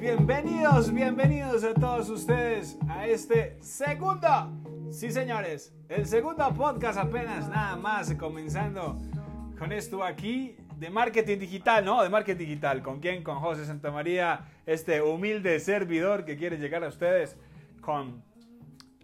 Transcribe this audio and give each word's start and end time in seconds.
bienvenidos, 0.00 0.92
bienvenidos 0.92 1.64
a 1.64 1.74
todos 1.74 2.08
ustedes 2.08 2.78
a 2.88 3.06
este 3.06 3.56
segundo, 3.60 4.28
sí 4.90 5.10
señores, 5.10 5.74
el 5.88 6.06
segundo 6.06 6.48
podcast 6.54 6.98
apenas 6.98 7.48
nada 7.48 7.76
más 7.76 8.14
comenzando 8.14 8.96
con 9.58 9.72
esto 9.72 10.04
aquí 10.04 10.56
de 10.76 10.88
marketing 10.90 11.38
digital, 11.38 11.84
¿no? 11.84 12.02
De 12.02 12.08
marketing 12.08 12.46
digital. 12.46 12.82
¿Con 12.82 13.00
quién? 13.00 13.24
Con 13.24 13.40
José 13.40 13.66
Santamaría, 13.66 14.44
este 14.66 15.02
humilde 15.02 15.58
servidor 15.58 16.24
que 16.24 16.36
quiere 16.36 16.58
llegar 16.58 16.84
a 16.84 16.88
ustedes 16.88 17.36
con 17.80 18.22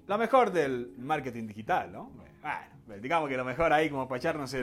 lo 0.07 0.19
mejor 0.19 0.53
del 0.53 0.95
marketing 0.99 1.49
digital, 1.49 1.91
¿no? 1.91 2.11
Bueno, 2.11 2.31
pues 2.87 3.03
digamos 3.03 3.29
que 3.29 3.37
lo 3.37 3.45
mejor 3.45 3.73
ahí 3.73 3.91
como 3.91 4.07
para 4.07 4.19
echarnos 4.19 4.55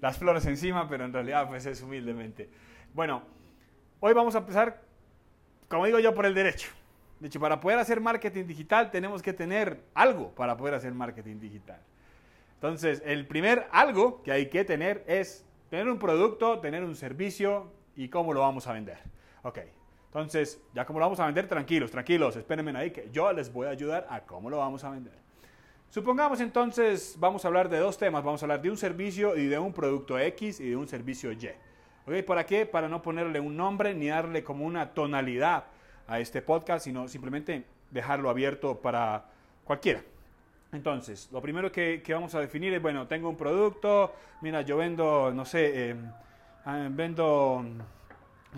las 0.00 0.18
flores 0.18 0.46
encima, 0.46 0.88
pero 0.88 1.04
en 1.04 1.12
realidad 1.12 1.48
pues 1.48 1.66
es 1.66 1.82
humildemente. 1.82 2.48
Bueno, 2.94 3.22
hoy 3.98 4.12
vamos 4.12 4.36
a 4.36 4.38
empezar, 4.38 4.91
como 5.72 5.86
digo 5.86 5.98
yo, 6.00 6.14
por 6.14 6.26
el 6.26 6.34
derecho. 6.34 6.68
De 7.18 7.28
hecho, 7.28 7.40
para 7.40 7.58
poder 7.58 7.78
hacer 7.78 7.98
marketing 7.98 8.44
digital 8.44 8.90
tenemos 8.90 9.22
que 9.22 9.32
tener 9.32 9.80
algo 9.94 10.28
para 10.34 10.54
poder 10.54 10.74
hacer 10.74 10.92
marketing 10.92 11.40
digital. 11.40 11.80
Entonces, 12.56 13.02
el 13.06 13.26
primer 13.26 13.66
algo 13.72 14.22
que 14.22 14.32
hay 14.32 14.50
que 14.50 14.66
tener 14.66 15.02
es 15.06 15.46
tener 15.70 15.88
un 15.88 15.98
producto, 15.98 16.60
tener 16.60 16.84
un 16.84 16.94
servicio 16.94 17.72
y 17.96 18.10
cómo 18.10 18.34
lo 18.34 18.40
vamos 18.40 18.66
a 18.66 18.74
vender. 18.74 18.98
Ok, 19.44 19.60
entonces, 20.08 20.60
ya 20.74 20.84
cómo 20.84 20.98
lo 20.98 21.06
vamos 21.06 21.20
a 21.20 21.24
vender, 21.24 21.48
tranquilos, 21.48 21.90
tranquilos, 21.90 22.36
espérenme 22.36 22.78
ahí 22.78 22.90
que 22.90 23.08
yo 23.10 23.32
les 23.32 23.50
voy 23.50 23.66
a 23.66 23.70
ayudar 23.70 24.06
a 24.10 24.20
cómo 24.20 24.50
lo 24.50 24.58
vamos 24.58 24.84
a 24.84 24.90
vender. 24.90 25.14
Supongamos 25.88 26.42
entonces, 26.42 27.16
vamos 27.18 27.46
a 27.46 27.48
hablar 27.48 27.70
de 27.70 27.78
dos 27.78 27.96
temas, 27.96 28.22
vamos 28.22 28.42
a 28.42 28.44
hablar 28.44 28.60
de 28.60 28.68
un 28.68 28.76
servicio 28.76 29.38
y 29.38 29.46
de 29.46 29.58
un 29.58 29.72
producto 29.72 30.18
X 30.18 30.60
y 30.60 30.68
de 30.68 30.76
un 30.76 30.86
servicio 30.86 31.32
Y. 31.32 31.50
¿Ok? 32.06 32.22
¿Para 32.26 32.44
qué? 32.44 32.66
Para 32.66 32.88
no 32.88 33.02
ponerle 33.02 33.40
un 33.40 33.56
nombre 33.56 33.94
ni 33.94 34.08
darle 34.08 34.42
como 34.42 34.64
una 34.64 34.90
tonalidad 34.92 35.64
a 36.08 36.18
este 36.18 36.42
podcast, 36.42 36.84
sino 36.84 37.08
simplemente 37.08 37.64
dejarlo 37.90 38.30
abierto 38.30 38.78
para 38.80 39.24
cualquiera. 39.64 40.02
Entonces, 40.72 41.28
lo 41.30 41.42
primero 41.42 41.70
que, 41.70 42.02
vamos 42.08 42.34
a 42.34 42.40
definir 42.40 42.72
es, 42.72 42.80
bueno, 42.80 43.06
tengo 43.06 43.28
un 43.28 43.36
producto, 43.36 44.14
mira, 44.40 44.62
yo 44.62 44.78
vendo, 44.78 45.30
no 45.32 45.44
sé, 45.44 45.90
em, 45.90 46.10
ah, 46.64 46.88
vendo 46.90 47.62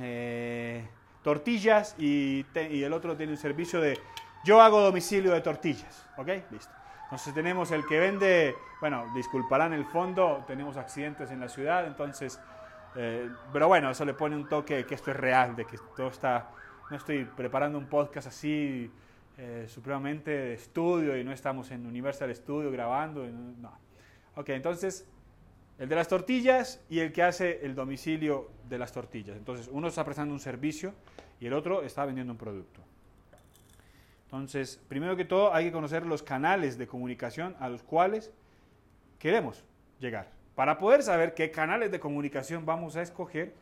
eh, 0.01 0.87
tortillas 1.23 1.97
y, 1.99 2.47
y, 2.71 2.83
el 2.85 2.93
otro 2.93 3.17
tiene 3.17 3.33
un 3.33 3.39
servicio 3.39 3.81
de, 3.81 3.99
yo 4.45 4.63
hago 4.63 4.81
domicilio 4.81 5.33
de 5.33 5.41
tortillas, 5.41 6.07
¿ok? 6.17 6.29
Listo. 6.53 6.73
Entonces 7.05 7.35
tenemos 7.35 7.73
el 7.73 7.85
que 7.87 7.99
vende, 7.99 8.55
bueno, 8.81 9.07
disculparán 9.15 9.73
el 9.73 9.85
fondo, 9.85 10.45
tenemos 10.47 10.77
accidentes 10.77 11.31
en 11.33 11.41
la 11.41 11.49
ciudad, 11.49 11.87
entonces 11.87 12.41
eh, 12.97 13.29
pero 13.53 13.69
bueno, 13.69 13.91
eso 13.91 14.05
le 14.05 14.15
pone 14.15 14.37
un 14.37 14.49
toque 14.49 14.85
que 14.85 14.95
esto 14.95 15.11
es 15.11 15.17
real, 15.17 15.57
de 15.57 15.65
que 15.65 15.79
todo 15.97 16.09
está... 16.09 16.51
No 16.91 16.97
estoy 16.97 17.25
preparando 17.25 17.79
un 17.79 17.87
podcast 17.87 18.29
así 18.29 18.91
eh, 19.39 19.67
supremamente 19.69 20.31
de 20.31 20.55
estudio 20.55 21.17
y 21.17 21.25
no 21.25 21.33
estamos 21.33 21.71
en 21.71 21.87
Universal 21.87 22.35
Studio 22.35 22.71
grabando. 22.71 23.27
No. 23.27 23.73
Ok, 24.37 24.51
entonces 24.51 25.09
el 25.79 25.89
de 25.89 25.97
las 25.97 26.07
tortillas 26.07 26.85
y 26.89 27.01
el 27.01 27.13
que 27.13 27.23
hace 27.23 27.65
el 27.65 27.75
domicilio 27.75 28.51
de 28.69 28.79
las 28.79 28.93
tortillas. 28.93 29.37
Entonces 29.37 29.69
uno 29.73 29.89
está 29.89 30.05
prestando 30.05 30.35
un 30.35 30.41
servicio 30.41 30.95
y 31.41 31.47
el 31.47 31.53
otro 31.53 31.83
está 31.83 32.05
vendiendo 32.05 32.33
un 32.33 32.39
producto. 32.39 32.81
Entonces, 34.27 34.81
primero 34.89 35.17
que 35.17 35.25
todo 35.25 35.55
hay 35.55 35.67
que 35.67 35.73
conocer 35.73 36.07
los 36.07 36.23
canales 36.23 36.77
de 36.79 36.87
comunicación 36.87 37.57
a 37.61 37.69
los 37.69 37.83
cuales 37.83 38.33
queremos 39.19 39.65
llegar. 40.01 40.34
Para 40.55 40.79
poder 40.79 41.03
saber 41.03 41.35
qué 41.35 41.51
canales 41.51 41.91
de 41.91 41.99
comunicación 41.99 42.65
vamos 42.65 42.97
a 42.97 43.03
escoger, 43.03 43.53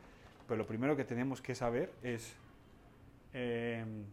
pues 0.46 0.58
lo 0.58 0.66
primero 0.66 0.96
que 0.96 1.04
tenemos 1.04 1.40
que 1.40 1.54
saber 1.54 1.90
es 2.02 2.34
em, 3.32 4.04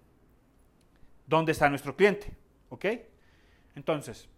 dónde 1.28 1.52
está 1.52 1.70
nuestro 1.70 1.96
cliente, 1.96 2.32
¿ok? 2.70 2.86
Entonces, 3.76 4.30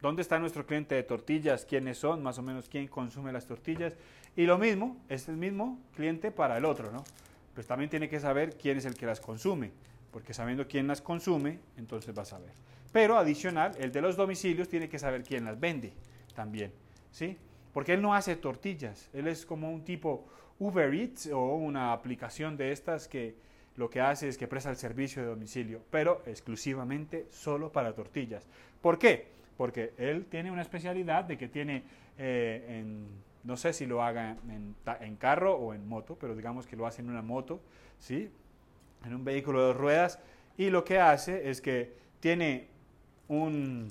¿dónde 0.00 0.22
está 0.22 0.38
nuestro 0.38 0.64
cliente 0.66 0.94
de 0.94 1.02
tortillas? 1.02 1.64
¿Quiénes 1.64 1.98
son? 1.98 2.22
Más 2.22 2.38
o 2.38 2.42
menos 2.42 2.68
quién 2.68 2.86
consume 2.86 3.32
las 3.32 3.46
tortillas. 3.46 3.94
Y 4.36 4.46
lo 4.46 4.56
mismo, 4.56 4.96
es 5.08 5.28
el 5.28 5.36
mismo 5.36 5.80
cliente 5.96 6.30
para 6.30 6.56
el 6.56 6.64
otro, 6.64 6.92
¿no? 6.92 7.02
Pues 7.54 7.66
también 7.66 7.90
tiene 7.90 8.08
que 8.08 8.20
saber 8.20 8.56
quién 8.56 8.78
es 8.78 8.84
el 8.84 8.94
que 8.94 9.06
las 9.06 9.20
consume, 9.20 9.72
porque 10.12 10.32
sabiendo 10.32 10.68
quién 10.68 10.86
las 10.86 11.02
consume, 11.02 11.58
entonces 11.76 12.16
va 12.16 12.22
a 12.22 12.26
saber. 12.26 12.52
Pero 12.92 13.18
adicional, 13.18 13.74
el 13.78 13.90
de 13.90 14.00
los 14.00 14.16
domicilios 14.16 14.68
tiene 14.68 14.88
que 14.88 14.98
saber 14.98 15.24
quién 15.24 15.44
las 15.44 15.58
vende 15.58 15.92
también, 16.34 16.72
¿sí? 17.10 17.36
Porque 17.72 17.94
él 17.94 18.02
no 18.02 18.14
hace 18.14 18.36
tortillas, 18.36 19.08
él 19.12 19.28
es 19.28 19.46
como 19.46 19.72
un 19.72 19.84
tipo 19.84 20.26
Uber 20.58 20.94
Eats 20.94 21.28
o 21.28 21.54
una 21.56 21.92
aplicación 21.92 22.56
de 22.56 22.72
estas 22.72 23.08
que 23.08 23.34
lo 23.76 23.88
que 23.88 24.00
hace 24.00 24.28
es 24.28 24.36
que 24.36 24.46
presta 24.46 24.70
el 24.70 24.76
servicio 24.76 25.22
de 25.22 25.28
domicilio, 25.28 25.80
pero 25.90 26.22
exclusivamente 26.26 27.26
solo 27.30 27.72
para 27.72 27.94
tortillas. 27.94 28.46
¿Por 28.82 28.98
qué? 28.98 29.28
Porque 29.56 29.94
él 29.96 30.26
tiene 30.26 30.50
una 30.50 30.62
especialidad 30.62 31.24
de 31.24 31.38
que 31.38 31.48
tiene, 31.48 31.84
eh, 32.18 32.84
no 33.44 33.56
sé 33.56 33.72
si 33.72 33.86
lo 33.86 34.02
haga 34.02 34.36
en, 35.00 35.16
carro 35.16 35.54
o 35.54 35.72
en 35.72 35.88
moto, 35.88 36.16
pero 36.20 36.36
digamos 36.36 36.66
que 36.66 36.76
lo 36.76 36.86
hace 36.86 37.00
en 37.00 37.08
una 37.08 37.22
moto, 37.22 37.60
¿sí? 37.98 38.30
en 39.04 39.14
un 39.14 39.24
vehículo 39.24 39.68
de 39.68 39.72
ruedas, 39.72 40.18
y 40.58 40.68
lo 40.68 40.84
que 40.84 40.98
hace 40.98 41.48
es 41.48 41.62
que 41.62 41.94
tiene 42.20 42.68
un, 43.28 43.88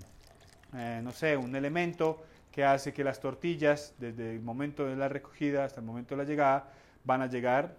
eh, 0.75 1.01
no 1.03 1.11
sé, 1.11 1.35
un 1.35 1.55
elemento 1.55 2.23
que 2.51 2.63
hace 2.63 2.93
que 2.93 3.03
las 3.03 3.19
tortillas, 3.19 3.93
desde 3.99 4.33
el 4.33 4.41
momento 4.41 4.85
de 4.85 4.95
la 4.95 5.07
recogida 5.07 5.65
hasta 5.65 5.79
el 5.79 5.85
momento 5.85 6.15
de 6.15 6.23
la 6.23 6.27
llegada, 6.27 6.71
van 7.03 7.21
a 7.21 7.27
llegar 7.27 7.75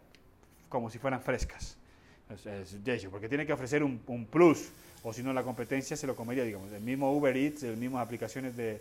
como 0.69 0.91
si 0.91 0.99
fueran 0.99 1.21
frescas. 1.21 1.77
Es, 2.47 2.85
de 2.85 2.95
hecho, 2.95 3.11
porque 3.11 3.29
tiene 3.29 3.45
que 3.45 3.53
ofrecer 3.53 3.83
un, 3.83 3.99
plus, 4.31 4.71
o 5.03 5.13
si 5.13 5.23
no 5.23 5.33
la 5.33 5.43
competencia 5.43 5.97
se 5.97 6.07
lo 6.07 6.15
comería, 6.15 6.45
digamos, 6.45 6.73
el 6.73 6.83
mismo 6.83 7.13
Uber 7.13 7.37
Eats, 7.37 7.65
las 7.65 7.77
mismas 7.77 8.05
aplicaciones 8.05 8.57
de, 8.57 8.81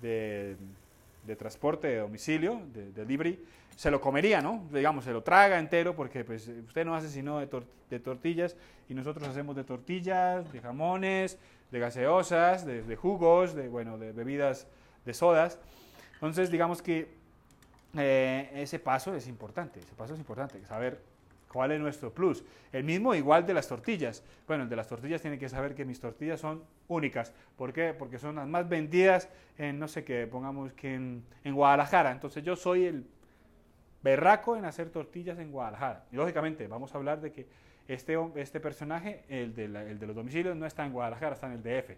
de, 0.00 1.36
transporte, 1.36 1.88
de 1.88 1.98
domicilio, 1.98 2.62
de, 2.72 2.92
delivery, 2.92 3.38
se 3.76 3.90
lo 3.90 4.00
comería, 4.00 4.40
¿no? 4.40 4.64
Digamos, 4.72 5.04
se 5.04 5.12
lo 5.12 5.22
traga 5.22 5.58
entero 5.58 5.94
porque 5.94 6.24
pues, 6.24 6.48
usted 6.48 6.86
no 6.86 6.94
hace 6.94 7.10
sino 7.10 7.38
de, 7.38 7.48
de 7.90 8.00
tortillas 8.00 8.56
y 8.88 8.94
nosotros 8.94 9.28
hacemos 9.28 9.54
de 9.54 9.64
tortillas, 9.64 10.50
de 10.50 10.60
jamones, 10.60 11.38
de 11.70 11.78
gaseosas, 11.78 12.64
de, 12.64 12.96
jugos, 12.96 13.54
de, 13.54 13.68
bueno, 13.68 13.98
de 13.98 14.12
bebidas 14.12 14.66
de 15.06 15.14
sodas. 15.14 15.58
Entonces, 16.14 16.50
digamos 16.50 16.82
que 16.82 17.08
eh, 17.96 18.50
ese 18.54 18.78
paso 18.78 19.14
es 19.14 19.26
importante, 19.26 19.80
ese 19.80 19.94
paso 19.94 20.12
es 20.12 20.18
importante, 20.18 20.62
saber 20.66 21.00
cuál 21.50 21.72
es 21.72 21.80
nuestro 21.80 22.12
plus. 22.12 22.44
El 22.72 22.84
mismo 22.84 23.14
igual 23.14 23.46
de 23.46 23.54
las 23.54 23.68
tortillas. 23.68 24.22
Bueno, 24.46 24.64
el 24.64 24.68
de 24.68 24.76
las 24.76 24.88
tortillas 24.88 25.22
tiene 25.22 25.38
que 25.38 25.48
saber 25.48 25.74
que 25.74 25.84
mis 25.84 26.00
tortillas 26.00 26.40
son 26.40 26.62
únicas. 26.88 27.32
¿Por 27.56 27.72
qué? 27.72 27.94
Porque 27.94 28.18
son 28.18 28.36
las 28.36 28.46
más 28.46 28.68
vendidas 28.68 29.28
en, 29.56 29.78
no 29.78 29.88
sé 29.88 30.04
qué, 30.04 30.26
pongamos 30.26 30.72
que 30.72 30.94
en, 30.94 31.24
Guadalajara. 31.44 32.10
Entonces 32.12 32.44
yo 32.44 32.56
soy 32.56 32.84
el 32.84 33.06
berraco 34.02 34.56
en 34.56 34.66
hacer 34.66 34.90
tortillas 34.90 35.38
en 35.38 35.50
Guadalajara. 35.50 36.04
Y 36.12 36.16
lógicamente 36.16 36.66
vamos 36.66 36.94
a 36.94 36.98
hablar 36.98 37.20
de 37.20 37.32
que 37.32 37.46
este, 37.88 38.18
este 38.34 38.60
personaje, 38.60 39.24
el 39.28 39.54
de, 39.54 39.64
el 39.64 39.98
de 39.98 40.06
los 40.06 40.16
domicilios, 40.16 40.56
no 40.56 40.66
está 40.66 40.84
en 40.84 40.92
Guadalajara, 40.92 41.34
está 41.34 41.46
en 41.46 41.52
el 41.54 41.62
DF. 41.62 41.96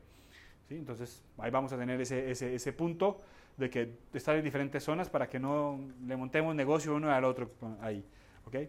Entonces 0.77 1.23
ahí 1.39 1.51
vamos 1.51 1.73
a 1.73 1.79
tener 1.79 2.01
ese, 2.01 2.31
ese, 2.31 2.55
ese, 2.55 2.73
punto 2.73 3.19
de 3.57 3.71
que 3.71 3.91
estar 4.13 4.37
en 4.37 4.45
diferentes 4.45 4.83
zonas 4.85 5.09
para 5.09 5.29
que 5.29 5.39
no 5.39 5.81
le 6.07 6.17
montemos 6.17 6.55
negocio 6.55 6.95
uno 6.95 7.11
al 7.11 7.25
otro 7.25 7.51
ahí. 7.81 8.05
¿okay? 8.45 8.69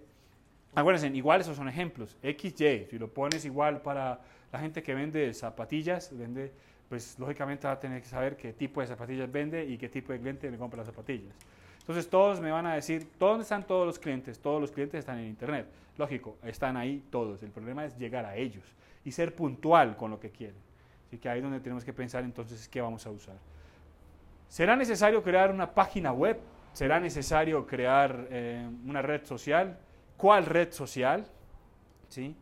Acuérdense, 0.73 1.07
igual 1.15 1.41
esos 1.41 1.57
son 1.57 1.67
ejemplos. 1.67 2.15
XY, 2.21 2.87
si 2.89 2.97
lo 2.97 3.07
pones 3.09 3.43
igual 3.45 3.81
para 3.81 4.21
la 4.51 4.59
gente 4.59 4.81
que 4.81 4.93
vende 4.93 5.33
zapatillas, 5.33 6.15
vende, 6.17 6.51
pues 6.87 7.19
lógicamente 7.19 7.67
va 7.67 7.73
a 7.73 7.79
tener 7.79 8.01
que 8.01 8.07
saber 8.07 8.37
qué 8.37 8.53
tipo 8.53 8.81
de 8.81 8.87
zapatillas 8.87 9.31
vende 9.31 9.65
y 9.65 9.77
qué 9.77 9.89
tipo 9.89 10.13
de 10.13 10.19
cliente 10.19 10.49
le 10.49 10.57
compra 10.57 10.77
las 10.77 10.87
zapatillas. 10.87 11.35
Entonces 11.79 12.09
todos 12.09 12.39
me 12.39 12.51
van 12.51 12.67
a 12.67 12.75
decir, 12.75 13.07
¿dónde 13.17 13.43
están 13.43 13.65
todos 13.65 13.85
los 13.85 13.97
clientes? 13.97 14.39
Todos 14.39 14.61
los 14.61 14.71
clientes 14.71 14.99
están 14.99 15.17
en 15.19 15.25
Internet. 15.25 15.67
Lógico, 15.97 16.37
están 16.43 16.77
ahí 16.77 17.03
todos. 17.09 17.41
El 17.41 17.49
problema 17.49 17.83
es 17.83 17.97
llegar 17.97 18.25
a 18.25 18.35
ellos 18.35 18.63
y 19.03 19.11
ser 19.11 19.35
puntual 19.35 19.97
con 19.97 20.11
lo 20.11 20.19
que 20.19 20.29
quieren. 20.29 20.68
Así 21.09 21.17
que 21.17 21.27
ahí 21.27 21.39
es 21.39 21.43
donde 21.43 21.59
tenemos 21.59 21.83
que 21.83 21.91
pensar 21.91 22.23
entonces 22.23 22.69
qué 22.69 22.81
vamos 22.81 23.03
a 23.07 23.09
usar. 23.09 23.33
¿Será 24.47 24.75
necesario 24.75 25.23
crear 25.23 25.49
una 25.49 25.73
página 25.73 26.13
web? 26.13 26.39
¿Será 26.73 26.99
necesario 26.99 27.65
crear 27.65 28.27
eh, 28.29 28.69
una 28.85 29.01
red 29.01 29.25
social? 29.25 29.79
¿Cuál 30.17 30.45
red 30.45 30.71
social? 30.71 31.25
¿Sí? 32.09 32.35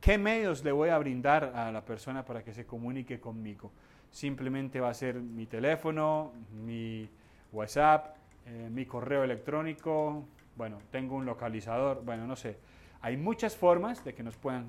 ¿Qué 0.00 0.16
medios 0.16 0.64
le 0.64 0.72
voy 0.72 0.88
a 0.88 0.96
brindar 0.96 1.52
a 1.54 1.70
la 1.70 1.84
persona 1.84 2.24
para 2.24 2.42
que 2.42 2.54
se 2.54 2.64
comunique 2.64 3.20
conmigo? 3.20 3.70
Simplemente 4.10 4.80
va 4.80 4.88
a 4.88 4.94
ser 4.94 5.16
mi 5.16 5.44
teléfono, 5.44 6.32
mi 6.64 7.06
WhatsApp, 7.52 8.16
eh, 8.46 8.70
mi 8.70 8.86
correo 8.86 9.22
electrónico, 9.22 10.24
bueno, 10.56 10.78
tengo 10.90 11.14
un 11.14 11.26
localizador, 11.26 12.02
bueno, 12.02 12.26
no 12.26 12.36
sé. 12.36 12.56
Hay 13.02 13.18
muchas 13.18 13.54
formas 13.54 14.02
de 14.02 14.14
que 14.14 14.22
nos 14.22 14.34
puedan 14.36 14.64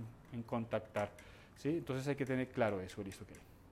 contactar. 0.46 1.10
¿Sí? 1.58 1.70
Entonces 1.70 2.08
hay 2.08 2.16
que 2.16 2.26
tener 2.26 2.48
claro 2.50 2.82
eso, 2.82 3.04
listo. 3.04 3.26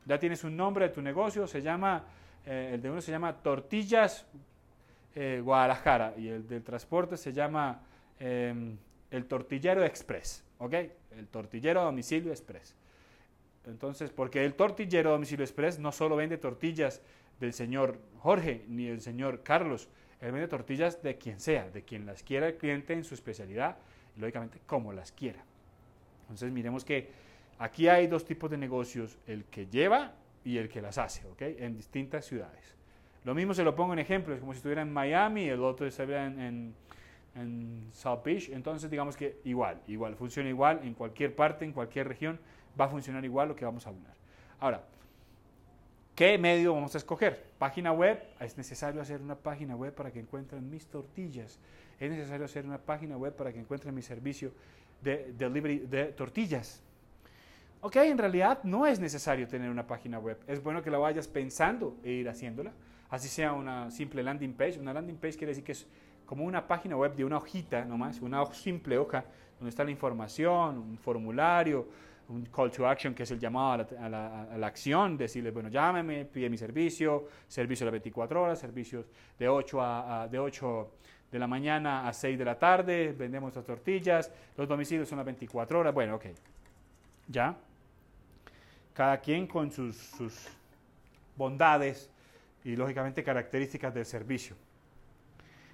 Ya 0.06 0.20
tienes 0.20 0.44
un 0.44 0.58
nombre 0.58 0.88
de 0.88 0.94
tu 0.94 1.02
negocio, 1.02 1.48
se 1.48 1.62
llama, 1.62 2.04
eh, 2.46 2.72
el 2.74 2.82
de 2.82 2.90
uno 2.90 3.02
se 3.02 3.12
llama 3.12 3.34
Tortillas 3.42 4.26
eh, 5.16 5.42
Guadalajara 5.44 6.16
y 6.18 6.28
el 6.28 6.48
del 6.48 6.64
transporte 6.64 7.18
se 7.18 7.32
llama 7.32 7.82
em, 8.20 8.78
el 9.12 9.26
tortillero 9.26 9.84
express, 9.84 10.44
¿ok? 10.58 10.74
El 11.18 11.28
tortillero 11.30 11.82
a 11.82 11.84
domicilio 11.84 12.32
express. 12.32 12.76
Entonces, 13.66 14.12
porque 14.12 14.44
el 14.44 14.56
tortillero 14.56 15.12
a 15.12 15.14
domicilio 15.14 15.46
express 15.46 15.80
no 15.80 15.92
solo 15.92 16.16
vende 16.16 16.38
tortillas 16.38 17.02
del 17.40 17.54
señor 17.54 18.00
Jorge 18.20 18.66
ni 18.68 18.88
del 18.88 19.02
señor 19.02 19.44
Carlos, 19.44 19.88
él 20.20 20.32
vende 20.32 20.48
tortillas 20.48 21.04
de 21.04 21.18
quien 21.18 21.40
sea, 21.40 21.70
de 21.70 21.84
quien 21.84 22.06
las 22.06 22.24
quiera 22.24 22.48
el 22.48 22.56
cliente 22.56 22.94
en 22.94 23.04
su 23.04 23.14
especialidad 23.14 23.78
y 24.16 24.20
lógicamente 24.20 24.60
como 24.66 24.94
las 24.94 25.12
quiera. 25.12 25.44
Entonces, 26.24 26.52
miremos 26.52 26.86
que 26.86 27.12
aquí 27.60 27.88
hay 27.88 28.08
dos 28.08 28.26
tipos 28.26 28.50
de 28.50 28.58
negocios, 28.58 29.18
el 29.28 29.46
que 29.46 29.68
lleva 29.68 30.14
y 30.44 30.58
el 30.58 30.70
que 30.70 30.82
las 30.82 30.98
hace, 30.98 31.26
¿ok? 31.28 31.42
En 31.42 31.76
distintas 31.76 32.26
ciudades. 32.26 32.76
Lo 33.24 33.34
mismo 33.34 33.54
se 33.54 33.64
lo 33.64 33.76
pongo 33.76 33.94
en 33.94 34.00
ejemplos, 34.00 34.40
como 34.40 34.54
si 34.54 34.58
estuviera 34.58 34.82
en 34.82 34.92
Miami, 34.92 35.48
el 35.48 35.64
otro 35.64 35.88
estuviera 35.88 36.26
en, 36.26 36.74
en, 37.36 37.90
South 37.94 38.22
Beach. 38.24 38.50
Entonces, 38.50 38.92
digamos 38.92 39.16
que 39.16 39.40
igual, 39.46 39.82
igual, 39.88 40.16
funciona 40.16 40.50
igual 40.50 40.82
en 40.84 40.94
cualquier 40.94 41.34
parte, 41.36 41.64
en 41.64 41.72
cualquier 41.72 42.08
región, 42.08 42.40
va 42.80 42.86
a 42.86 42.90
funcionar 42.90 43.24
igual 43.24 43.48
lo 43.48 43.56
que 43.56 43.64
vamos 43.64 43.88
a 43.88 43.92
hablar. 43.92 44.14
Ahora, 44.60 44.84
¿qué 46.16 46.38
medio 46.38 46.74
vamos 46.74 46.96
a 46.96 46.98
escoger? 46.98 47.46
Página 47.58 47.94
web, 47.94 48.22
es 48.42 48.58
necesario 48.58 49.02
hacer 49.02 49.22
una 49.22 49.36
página 49.36 49.76
web 49.76 49.96
para 49.96 50.12
que 50.12 50.20
encuentren 50.20 50.70
mis 50.70 50.86
tortillas. 50.88 51.60
Es 52.00 52.12
necesario 52.12 52.44
hacer 52.44 52.66
una 52.66 52.78
página 52.78 53.16
web 53.16 53.34
para 53.36 53.54
que 53.54 53.60
encuentren 53.60 53.96
mi 53.96 54.02
servicio 54.02 54.52
de 55.02 55.34
delivery 55.38 55.80
de 55.80 56.06
tortillas. 56.08 56.84
Ok, 57.86 57.98
en 57.98 58.18
realidad 58.18 58.60
no 58.64 58.88
es 58.88 59.00
necesario 59.00 59.48
tener 59.48 59.70
una 59.70 59.86
página 59.86 60.18
web. 60.18 60.40
Es 60.48 60.64
bueno 60.64 60.82
que 60.82 60.90
la 60.90 60.98
vayas 60.98 61.28
pensando 61.28 61.98
e 62.04 62.12
ir 62.12 62.30
haciéndola 62.30 62.72
así 63.14 63.28
sea 63.28 63.54
una 63.54 63.92
simple 63.92 64.24
landing 64.24 64.54
page. 64.54 64.80
Una 64.80 64.92
landing 64.92 65.18
page 65.18 65.38
quiere 65.38 65.52
decir 65.52 65.64
que 65.64 65.74
es 65.74 65.88
como 66.26 66.46
una 66.46 66.68
página 66.68 66.98
web 66.98 67.16
de 67.16 67.24
una 67.24 67.38
hojita 67.38 67.86
nomás, 67.86 68.20
una 68.22 68.44
simple 68.48 68.98
hoja 68.98 69.24
donde 69.60 69.70
está 69.70 69.84
la 69.84 69.92
información, 69.92 70.80
un 70.80 70.98
formulario, 70.98 71.88
un 72.30 72.44
call 72.48 72.72
to 72.72 72.88
action 72.88 73.14
que 73.14 73.22
es 73.22 73.30
el 73.30 73.40
llamado 73.40 73.86
a 74.00 74.10
la, 74.10 74.66
acción, 74.68 75.16
decirle, 75.16 75.52
bueno, 75.52 75.70
llámeme, 75.70 76.26
pide 76.26 76.50
mi 76.50 76.58
servicio, 76.58 77.28
servicio 77.48 77.86
de 77.86 77.92
24 77.92 78.42
horas, 78.42 78.58
servicios 78.58 79.06
de 79.38 79.48
8, 79.48 79.80
a, 79.80 80.28
de 80.28 80.40
8 80.40 80.92
de 81.32 81.38
la 81.38 81.46
mañana 81.46 82.08
a 82.08 82.14
6 82.14 82.40
de 82.40 82.46
la 82.46 82.58
tarde, 82.58 83.14
vendemos 83.14 83.56
las 83.56 83.64
tortillas, 83.64 84.32
los 84.58 84.68
domicilios 84.68 85.08
son 85.08 85.18
las 85.18 85.26
24 85.26 85.80
horas, 85.80 85.94
bueno, 85.94 86.16
ok, 86.16 86.26
ya. 87.28 87.56
Cada 88.94 89.20
quien 89.20 89.48
con 89.48 89.72
sus, 89.72 89.96
sus 89.96 90.48
bondades 91.36 92.10
y 92.64 92.76
lógicamente 92.76 93.24
características 93.24 93.94
del 93.94 94.06
servicio. 94.06 94.56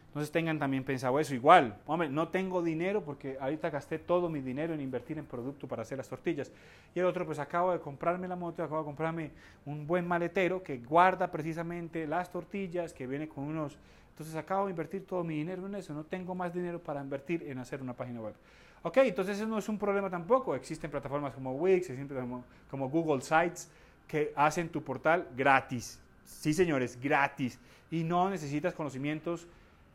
Entonces 0.10 0.32
tengan 0.32 0.58
también 0.58 0.84
pensado 0.84 1.20
eso. 1.20 1.36
Igual, 1.36 1.78
hombre, 1.86 2.10
no 2.10 2.30
tengo 2.30 2.64
dinero 2.64 3.04
porque 3.04 3.38
ahorita 3.40 3.70
gasté 3.70 4.00
todo 4.00 4.28
mi 4.28 4.42
dinero 4.42 4.74
en 4.74 4.82
invertir 4.82 5.20
en 5.20 5.26
producto 5.26 5.68
para 5.68 5.84
hacer 5.84 6.00
las 6.00 6.10
tortillas. 6.10 6.52
Y 6.96 7.00
el 7.00 7.06
otro, 7.06 7.28
pues 7.28 7.38
acabo 7.38 7.72
de 7.72 7.80
comprarme 7.80 8.28
la 8.28 8.36
moto, 8.36 8.64
acabo 8.64 8.80
de 8.80 8.86
comprarme 8.86 9.32
un 9.66 9.86
buen 9.86 10.08
maletero 10.08 10.64
que 10.64 10.80
guarda 10.80 11.30
precisamente 11.30 12.08
las 12.08 12.32
tortillas, 12.32 12.92
que 12.92 13.06
viene 13.06 13.28
con 13.28 13.44
unos... 13.44 13.78
Entonces 14.10 14.36
acabo 14.36 14.66
de 14.66 14.72
invertir 14.72 15.06
todo 15.06 15.24
mi 15.24 15.36
dinero 15.36 15.68
en 15.68 15.76
eso. 15.76 15.94
No 15.94 16.04
tengo 16.04 16.34
más 16.34 16.54
dinero 16.56 16.80
para 16.80 17.02
invertir 17.02 17.44
en 17.44 17.60
hacer 17.60 17.80
una 17.80 17.94
página 17.94 18.20
web. 18.20 18.34
Ok, 18.82 18.98
entonces 18.98 19.38
eso 19.38 19.48
no 19.48 19.58
es 19.58 19.68
un 19.68 19.78
problema 19.78 20.10
tampoco. 20.10 20.56
Existen 20.56 20.90
plataformas 20.90 21.34
como 21.34 21.54
Wix, 21.54 21.90
existen 21.90 22.44
como, 22.70 22.90
Google 22.90 23.22
Sites 23.22 23.70
que 24.08 24.34
hacen 24.36 24.70
tu 24.70 24.84
portal 24.84 25.28
gratis 25.36 26.02
Sí, 26.24 26.54
señores, 26.54 27.00
gratis. 27.00 27.60
Y 27.92 28.04
no 28.04 28.30
necesitas 28.30 28.74
conocimientos 28.74 29.48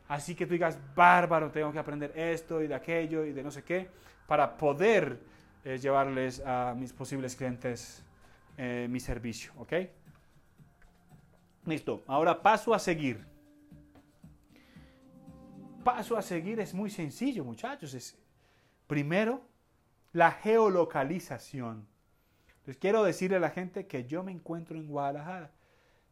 así 0.07 0.35
que 0.35 0.45
tú 0.45 0.53
digas, 0.53 0.77
bárbaro, 0.93 1.49
tengo 1.49 1.71
que 1.71 1.79
aprender 1.79 2.11
esto 2.15 2.61
y 2.61 2.67
de 2.67 2.75
aquello 2.75 3.25
y 3.25 3.33
de 3.33 3.41
no 3.41 3.49
sé 3.49 3.63
qué, 3.63 3.89
para 4.27 4.57
poder 4.57 5.19
eh, 5.63 5.79
llevarles 5.79 6.41
a 6.45 6.75
mis 6.77 6.93
posibles 6.93 7.35
clientes 7.35 8.03
eh, 8.57 8.87
mi 8.89 8.99
servicio. 8.99 9.51
¿Ok? 9.57 9.73
Listo. 11.65 12.03
Ahora 12.07 12.41
paso 12.41 12.73
a 12.73 12.79
seguir. 12.79 13.25
Paso 15.83 16.17
a 16.17 16.21
seguir 16.21 16.59
es 16.59 16.73
muy 16.73 16.89
sencillo, 16.89 17.43
muchachos. 17.43 18.15
Primero, 18.87 19.41
la 20.13 20.31
geolocalización. 20.31 21.87
Entonces 22.47 22.77
quiero 22.77 23.03
decirle 23.03 23.37
a 23.37 23.39
la 23.41 23.49
gente 23.49 23.87
que 23.87 24.05
yo 24.05 24.23
me 24.23 24.31
encuentro 24.31 24.77
en 24.77 24.87
Guadalajara 24.87 25.51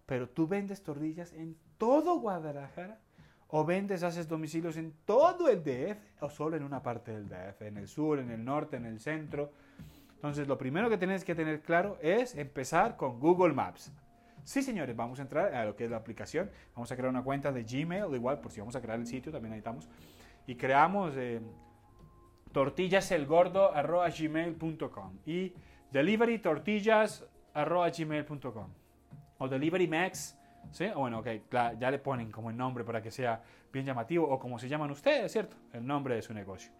pero 0.06 0.30
tú 0.30 0.48
vendes 0.48 0.84
tortillas 0.84 1.34
en 1.34 1.56
todo 1.78 2.20
Guadalajara 2.20 3.00
o 3.48 3.64
vendes, 3.64 4.04
haces 4.04 4.28
domicilios 4.28 4.78
en 4.78 4.94
todo 5.06 5.48
el 5.48 5.64
DF 5.64 6.22
o 6.22 6.30
solo 6.30 6.58
en 6.58 6.64
una 6.64 6.82
parte 6.82 7.12
del 7.12 7.30
DF, 7.30 7.62
en 7.62 7.78
el 7.78 7.88
sur, 7.88 8.20
en 8.20 8.32
el 8.32 8.44
norte, 8.44 8.78
en 8.78 8.86
el 8.86 9.00
centro. 9.00 9.52
Entonces, 10.16 10.48
lo 10.48 10.58
primero 10.58 10.90
que 10.90 10.98
tienes 10.98 11.24
que 11.24 11.36
tener 11.36 11.62
claro 11.62 11.98
es 12.02 12.36
empezar 12.36 12.98
con 12.98 13.20
Google 13.20 13.54
Maps. 13.54 13.92
Sí, 14.44 14.62
señores, 14.62 14.96
vamos 14.96 15.20
a 15.20 15.22
entrar 15.22 15.54
a 15.54 15.66
lo 15.66 15.76
que 15.76 15.86
es 15.86 15.92
la 15.92 15.98
aplicación. 15.98 16.50
Vamos 16.76 16.92
a 16.92 16.96
crear 16.96 17.10
una 17.10 17.24
cuenta 17.24 17.52
de 17.52 17.64
Gmail, 17.64 18.14
igual 18.16 18.40
por 18.40 18.52
si 18.52 18.60
vamos 18.60 18.76
a 18.76 18.82
crear 18.82 19.00
el 19.00 19.06
sitio, 19.06 19.32
también 19.32 19.52
necesitamos. 19.52 19.88
Y 20.48 20.56
creamos 20.56 21.14
eh, 21.16 21.40
tortillaselgordo.gmail.com 22.54 25.18
y 25.26 25.54
deliverytortillas.gmail.com 25.92 28.68
o 29.40 29.48
Delivery 29.48 29.88
Max, 29.88 30.38
¿sí? 30.72 30.88
Bueno, 30.96 31.20
ok, 31.20 31.28
ya 31.80 31.92
le 31.92 32.00
ponen 32.00 32.32
como 32.32 32.50
el 32.50 32.58
nombre 32.58 32.86
para 32.86 33.02
que 33.02 33.12
sea 33.12 33.44
bien 33.72 33.86
llamativo 33.86 34.28
o 34.30 34.40
como 34.40 34.58
se 34.60 34.68
llaman 34.70 34.92
ustedes, 34.92 35.32
¿cierto? 35.32 35.56
El 35.74 35.86
nombre 35.86 36.16
de 36.16 36.22
su 36.22 36.34
negocio. 36.34 36.72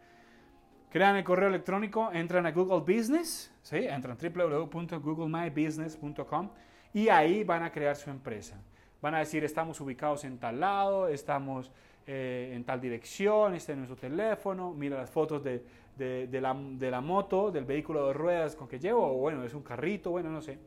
Crean 0.90 1.16
el 1.16 1.24
correo 1.24 1.48
electrónico, 1.50 2.12
entran 2.14 2.46
a 2.46 2.52
Google 2.52 2.82
Business, 2.82 3.52
¿sí? 3.64 3.78
Entran 3.78 4.18
www.googlemybusiness.com 4.18 6.50
y 6.94 7.10
ahí 7.10 7.44
van 7.44 7.64
a 7.64 7.72
crear 7.72 7.96
su 7.96 8.12
empresa. 8.12 8.62
Van 9.02 9.16
a 9.16 9.20
decir, 9.20 9.44
estamos 9.44 9.82
ubicados 9.82 10.24
en 10.24 10.38
tal 10.38 10.60
lado, 10.60 11.08
estamos 11.08 11.72
eh, 12.06 12.52
en 12.54 12.64
tal 12.64 12.82
dirección, 12.82 13.56
este 13.56 13.72
es 13.72 13.78
nuestro 13.78 13.96
teléfono, 13.98 14.74
mira 14.74 14.98
las 14.98 15.10
fotos 15.10 15.44
de, 15.44 15.64
de, 15.96 16.42
la, 16.42 16.54
de 16.54 16.92
la 16.92 17.02
moto, 17.02 17.52
del 17.52 17.66
vehículo 17.66 18.08
de 18.08 18.14
ruedas 18.14 18.56
con 18.56 18.68
que 18.68 18.80
llevo, 18.80 19.06
o 19.06 19.18
bueno, 19.18 19.44
es 19.44 19.54
un 19.54 19.64
carrito, 19.64 20.12
bueno, 20.12 20.30
no 20.30 20.42
sé. 20.42 20.58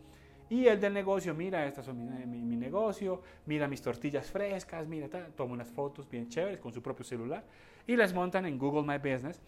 Y 0.49 0.67
el 0.67 0.81
del 0.81 0.95
negocio, 0.95 1.35
mira, 1.35 1.67
estas 1.67 1.87
son 1.87 2.31
mi, 2.31 2.57
negocio, 2.57 3.21
mira 3.47 3.67
mis 3.67 3.83
tortillas 3.83 4.31
frescas, 4.31 4.87
mira, 4.87 5.09
toma 5.37 5.55
unas 5.55 5.69
fotos 5.69 6.09
bien 6.09 6.29
chéveres 6.29 6.61
con 6.61 6.73
su 6.73 6.81
propio 6.81 7.05
celular 7.05 7.43
y 7.87 7.97
las 7.97 8.15
montan 8.15 8.47
en 8.47 8.57
Google 8.57 8.83
My 8.83 8.99
Business, 8.99 9.41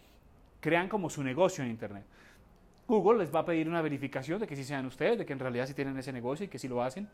crean 0.59 0.89
como 0.89 1.09
su 1.09 1.23
negocio 1.23 1.63
en 1.63 1.69
Internet. 1.69 2.03
Google 2.85 3.19
les 3.19 3.33
va 3.33 3.39
a 3.39 3.45
pedir 3.45 3.69
una 3.69 3.81
verificación 3.81 4.39
de 4.39 4.47
que 4.47 4.55
sí 4.55 4.63
sean 4.63 4.85
ustedes, 4.85 5.17
de 5.17 5.25
que 5.25 5.31
en 5.31 5.39
realidad 5.39 5.67
sí 5.67 5.73
tienen 5.73 5.97
ese 5.97 6.11
negocio 6.11 6.45
y 6.45 6.49
que 6.49 6.59
sí 6.59 6.67
lo 6.67 6.83
hacen. 6.83 7.07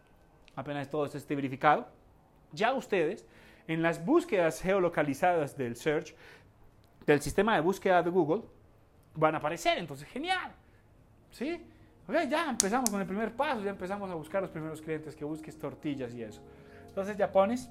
Apenas 0.56 0.90
todo 0.90 1.06
esto 1.06 1.18
esté 1.18 1.36
verificado, 1.36 1.86
ya 2.54 2.74
ustedes 2.74 3.26
en 3.68 3.82
las 3.82 4.04
búsquedas 4.06 4.62
geolocalizadas 4.62 5.58
del 5.58 5.76
search, 5.76 6.16
del 7.06 7.22
sistema 7.22 7.56
de 7.56 7.62
búsqueda 7.62 8.04
de 8.04 8.10
Google, 8.10 8.44
van 9.16 9.36
a 9.36 9.38
aparecer. 9.40 9.78
Entonces, 9.78 10.08
genial. 10.08 10.52
¿Sí? 11.32 11.62
Ok, 12.08 12.16
ya 12.30 12.50
empezamos 12.50 12.90
con 12.90 13.02
el 13.02 13.08
primer 13.08 13.32
paso, 13.34 13.62
ya 13.62 13.72
empezamos 13.72 14.10
a 14.12 14.14
buscar 14.14 14.42
los 14.42 14.52
primeros 14.52 14.82
clientes, 14.82 15.16
que 15.16 15.26
busques 15.26 15.58
tortillas 15.58 16.14
y 16.14 16.22
eso. 16.22 16.42
Entonces 16.88 17.18
ya 17.18 17.32
pones, 17.32 17.70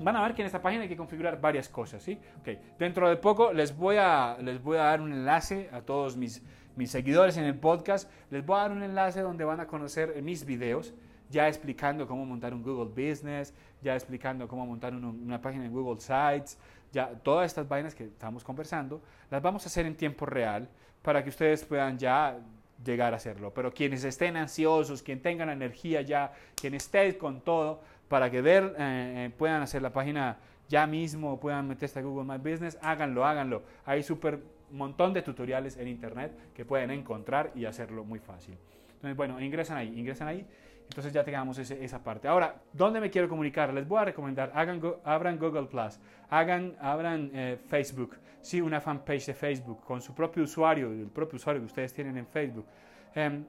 van 0.00 0.16
a 0.16 0.22
ver 0.22 0.34
que 0.34 0.42
en 0.42 0.46
esta 0.46 0.60
página 0.60 0.82
hay 0.82 0.88
que 0.88 0.96
configurar 0.96 1.40
varias 1.40 1.68
cosas, 1.68 2.02
¿sí? 2.02 2.18
Ok, 2.40 2.48
dentro 2.78 3.08
de 3.08 3.16
poco 3.16 3.52
les 3.52 3.76
voy 3.76 3.96
a, 3.98 4.36
les 4.40 4.60
voy 4.60 4.78
a 4.78 4.82
dar 4.82 5.00
un 5.00 5.12
enlace 5.12 5.70
a 5.72 5.80
todos 5.82 6.16
mis, 6.16 6.42
mis 6.74 6.90
seguidores 6.90 7.36
en 7.36 7.44
el 7.44 7.54
podcast, 7.54 8.10
les 8.30 8.44
voy 8.44 8.58
a 8.58 8.62
dar 8.62 8.72
un 8.72 8.82
enlace 8.82 9.20
donde 9.20 9.44
van 9.44 9.60
a 9.60 9.68
conocer 9.68 10.20
mis 10.22 10.44
videos, 10.44 10.92
ya 11.30 11.48
explicando 11.48 12.06
cómo 12.06 12.24
montar 12.24 12.54
un 12.54 12.62
Google 12.62 12.90
Business, 12.90 13.54
ya 13.82 13.94
explicando 13.94 14.48
cómo 14.48 14.66
montar 14.66 14.94
una 14.94 15.40
página 15.40 15.66
en 15.66 15.72
Google 15.72 16.00
Sites, 16.00 16.58
ya 16.92 17.08
todas 17.08 17.46
estas 17.46 17.68
vainas 17.68 17.94
que 17.94 18.04
estamos 18.04 18.42
conversando, 18.44 19.00
las 19.30 19.42
vamos 19.42 19.64
a 19.64 19.68
hacer 19.68 19.86
en 19.86 19.94
tiempo 19.94 20.26
real 20.26 20.68
para 21.02 21.22
que 21.22 21.28
ustedes 21.30 21.64
puedan 21.64 21.98
ya 21.98 22.38
llegar 22.84 23.12
a 23.12 23.16
hacerlo. 23.16 23.52
Pero 23.52 23.72
quienes 23.72 24.04
estén 24.04 24.36
ansiosos, 24.36 25.02
quien 25.02 25.20
tengan 25.20 25.50
energía 25.50 26.00
ya, 26.02 26.32
quien 26.54 26.74
esté 26.74 27.16
con 27.18 27.40
todo, 27.40 27.80
para 28.08 28.30
que 28.30 28.40
ver, 28.40 28.74
eh, 28.78 29.26
eh, 29.26 29.30
puedan 29.36 29.62
hacer 29.62 29.82
la 29.82 29.92
página 29.92 30.38
ya 30.68 30.86
mismo, 30.86 31.38
puedan 31.38 31.68
meterse 31.68 31.98
a 31.98 32.02
Google 32.02 32.24
My 32.24 32.38
Business, 32.38 32.78
háganlo, 32.82 33.24
háganlo. 33.24 33.62
Hay 33.84 34.02
súper 34.02 34.40
montón 34.70 35.12
de 35.12 35.22
tutoriales 35.22 35.76
en 35.76 35.88
internet 35.88 36.32
que 36.54 36.64
pueden 36.64 36.90
encontrar 36.90 37.52
y 37.54 37.64
hacerlo 37.64 38.04
muy 38.04 38.18
fácil. 38.18 38.56
Entonces, 38.94 39.16
bueno, 39.16 39.40
ingresan 39.40 39.76
ahí, 39.76 39.98
ingresan 39.98 40.28
ahí. 40.28 40.46
Entonces 40.88 41.12
ya 41.12 41.22
tengamos 41.22 41.58
esa 41.58 42.02
parte. 42.02 42.28
Ahora, 42.28 42.56
¿dónde 42.72 43.00
me 43.00 43.10
quiero 43.10 43.28
comunicar? 43.28 43.72
Les 43.74 43.86
voy 43.86 43.98
a 43.98 44.06
recomendar, 44.06 44.50
hagan, 44.54 44.80
abran 45.04 45.38
Google 45.38 45.66
Plus, 45.66 46.00
hagan, 46.30 46.74
abran 46.80 47.30
eh, 47.34 47.58
Facebook, 47.68 48.16
sí, 48.40 48.60
una 48.60 48.80
fanpage 48.80 49.26
de 49.26 49.34
Facebook 49.34 49.80
con 49.84 50.00
su 50.00 50.14
propio 50.14 50.44
usuario, 50.44 50.90
el 50.90 51.08
propio 51.08 51.36
usuario 51.36 51.60
que 51.60 51.66
ustedes 51.66 51.92
tienen 51.92 52.16
en 52.16 52.26
Facebook. 52.26 52.66
Em, 53.14 53.44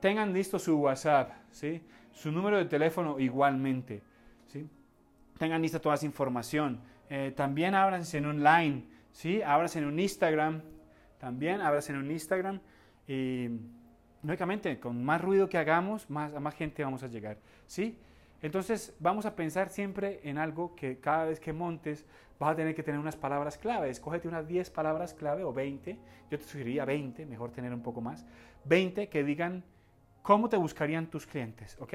tengan 0.00 0.32
listo 0.32 0.58
su 0.58 0.78
WhatsApp, 0.78 1.32
¿sí? 1.50 1.82
su 2.12 2.32
número 2.32 2.56
de 2.56 2.64
teléfono 2.64 3.20
igualmente. 3.20 4.02
¿sí? 4.46 4.68
Tengan 5.38 5.60
lista 5.60 5.80
toda 5.80 5.94
esa 5.94 6.06
información. 6.06 6.80
Eh, 7.10 7.32
también 7.36 7.74
ábranse 7.74 8.18
en 8.18 8.26
online, 8.26 8.84
¿sí? 9.12 9.42
ábranse 9.42 9.78
en 9.80 9.84
un 9.84 9.98
Instagram 9.98 10.62
también, 11.20 11.60
ábrase 11.60 11.92
en 11.92 11.98
un 11.98 12.10
Instagram 12.10 12.60
y 13.06 13.48
lógicamente 14.22 14.78
con 14.78 15.04
más 15.04 15.20
ruido 15.20 15.48
que 15.48 15.58
hagamos, 15.58 16.08
más, 16.10 16.34
a 16.34 16.40
más 16.40 16.54
gente 16.54 16.84
vamos 16.84 17.02
a 17.02 17.08
llegar, 17.08 17.38
¿sí? 17.66 17.98
Entonces 18.42 18.94
vamos 18.98 19.26
a 19.26 19.36
pensar 19.36 19.68
siempre 19.68 20.20
en 20.24 20.38
algo 20.38 20.74
que 20.74 20.98
cada 20.98 21.26
vez 21.26 21.40
que 21.40 21.52
montes 21.52 22.06
vas 22.38 22.52
a 22.52 22.56
tener 22.56 22.74
que 22.74 22.82
tener 22.82 22.98
unas 22.98 23.16
palabras 23.16 23.58
clave. 23.58 23.90
Escógete 23.90 24.28
unas 24.28 24.48
10 24.48 24.70
palabras 24.70 25.12
clave 25.12 25.44
o 25.44 25.52
20. 25.52 25.98
Yo 26.30 26.38
te 26.38 26.44
sugeriría 26.44 26.86
20, 26.86 27.26
mejor 27.26 27.50
tener 27.50 27.72
un 27.72 27.82
poco 27.82 28.00
más. 28.00 28.24
20 28.64 29.08
que 29.08 29.22
digan 29.24 29.62
cómo 30.22 30.48
te 30.48 30.56
buscarían 30.56 31.08
tus 31.08 31.26
clientes, 31.26 31.76
¿ok? 31.80 31.94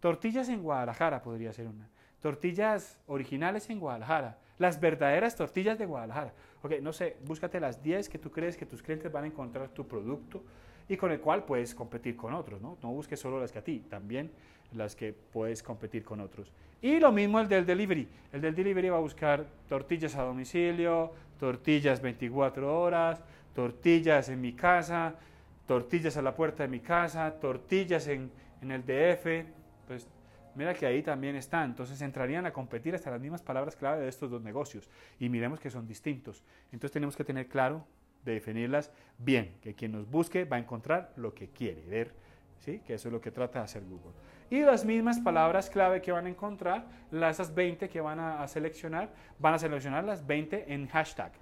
Tortillas 0.00 0.48
en 0.48 0.62
Guadalajara 0.62 1.22
podría 1.22 1.52
ser 1.52 1.68
una. 1.68 1.88
Tortillas 2.20 2.98
originales 3.06 3.70
en 3.70 3.78
Guadalajara. 3.78 4.38
Las 4.58 4.80
verdaderas 4.80 5.36
tortillas 5.36 5.78
de 5.78 5.86
Guadalajara. 5.86 6.34
Ok, 6.62 6.80
no 6.82 6.92
sé, 6.92 7.16
búscate 7.24 7.60
las 7.60 7.80
10 7.80 8.08
que 8.08 8.18
tú 8.18 8.32
crees 8.32 8.56
que 8.56 8.66
tus 8.66 8.82
clientes 8.82 9.10
van 9.12 9.24
a 9.24 9.26
encontrar 9.28 9.68
tu 9.68 9.86
producto 9.86 10.42
y 10.88 10.96
con 10.96 11.12
el 11.12 11.20
cual 11.20 11.44
puedes 11.44 11.74
competir 11.74 12.16
con 12.16 12.32
otros, 12.34 12.60
¿no? 12.60 12.78
No 12.82 12.90
busques 12.90 13.20
solo 13.20 13.38
las 13.38 13.52
que 13.52 13.58
a 13.58 13.64
ti, 13.64 13.84
también 13.88 14.30
las 14.72 14.96
que 14.96 15.12
puedes 15.12 15.62
competir 15.62 16.04
con 16.04 16.20
otros. 16.20 16.52
Y 16.80 16.98
lo 17.00 17.12
mismo 17.12 17.40
el 17.40 17.48
del 17.48 17.66
delivery. 17.66 18.08
El 18.32 18.40
del 18.40 18.54
delivery 18.54 18.88
va 18.88 18.96
a 18.96 19.00
buscar 19.00 19.46
tortillas 19.68 20.14
a 20.16 20.22
domicilio, 20.22 21.12
tortillas 21.38 22.00
24 22.00 22.80
horas, 22.80 23.20
tortillas 23.54 24.28
en 24.28 24.40
mi 24.40 24.52
casa, 24.52 25.14
tortillas 25.66 26.16
a 26.16 26.22
la 26.22 26.34
puerta 26.34 26.62
de 26.62 26.68
mi 26.68 26.80
casa, 26.80 27.32
tortillas 27.40 28.06
en, 28.08 28.30
en 28.62 28.70
el 28.70 28.82
DF. 28.82 29.46
Pues 29.86 30.06
mira 30.54 30.72
que 30.74 30.86
ahí 30.86 31.02
también 31.02 31.36
están. 31.36 31.70
Entonces 31.70 32.00
entrarían 32.00 32.46
a 32.46 32.52
competir 32.52 32.94
hasta 32.94 33.10
las 33.10 33.20
mismas 33.20 33.42
palabras 33.42 33.76
clave 33.76 34.02
de 34.02 34.08
estos 34.08 34.30
dos 34.30 34.42
negocios. 34.42 34.88
Y 35.18 35.28
miremos 35.28 35.58
que 35.58 35.70
son 35.70 35.86
distintos. 35.86 36.44
Entonces 36.72 36.92
tenemos 36.92 37.16
que 37.16 37.24
tener 37.24 37.48
claro 37.48 37.84
de 38.24 38.32
definirlas 38.34 38.90
bien, 39.18 39.54
que 39.60 39.74
quien 39.74 39.92
nos 39.92 40.08
busque 40.10 40.44
va 40.44 40.56
a 40.56 40.60
encontrar 40.60 41.12
lo 41.16 41.34
que 41.34 41.48
quiere 41.48 41.82
ver, 41.86 42.12
¿sí? 42.58 42.80
que 42.80 42.94
eso 42.94 43.08
es 43.08 43.12
lo 43.12 43.20
que 43.20 43.30
trata 43.30 43.60
de 43.60 43.64
hacer 43.64 43.84
Google. 43.84 44.12
Y 44.50 44.60
las 44.60 44.84
mismas 44.84 45.18
palabras 45.18 45.68
clave 45.68 46.00
que 46.00 46.10
van 46.10 46.26
a 46.26 46.30
encontrar, 46.30 46.86
las, 47.10 47.36
esas 47.36 47.54
20 47.54 47.88
que 47.88 48.00
van 48.00 48.18
a, 48.18 48.48
seleccionar, 48.48 49.10
van 49.38 49.54
a 49.54 49.58
seleccionar 49.58 50.04
las 50.04 50.26
20 50.26 50.72
en 50.72 50.88
hashtag. 50.88 51.32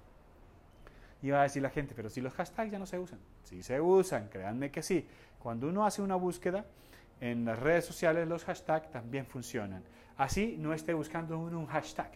Y 1.21 1.29
va 1.29 1.39
a 1.39 1.43
decir 1.43 1.61
la 1.61 1.69
gente, 1.69 1.93
pero 1.95 2.09
si 2.09 2.19
los 2.19 2.33
hashtags 2.33 2.71
ya 2.71 2.79
no 2.79 2.85
se 2.85 2.99
usan. 2.99 3.19
Sí 3.43 3.63
se 3.63 3.79
usan, 3.79 4.27
créanme 4.27 4.71
que 4.71 4.83
sí. 4.83 5.07
Cuando 5.39 5.69
uno 5.69 5.85
hace 5.85 6.01
una 6.01 6.15
búsqueda 6.15 6.65
en 7.21 7.45
las 7.45 7.57
redes 7.57 7.85
sociales, 7.85 8.27
los 8.27 8.43
hashtags 8.43 8.91
también 8.91 9.25
funcionan. 9.25 9.83
Así 10.17 10.55
no 10.59 10.73
esté 10.73 10.93
buscando 10.93 11.39
uno 11.39 11.59
un 11.59 11.67
hashtag. 11.67 12.11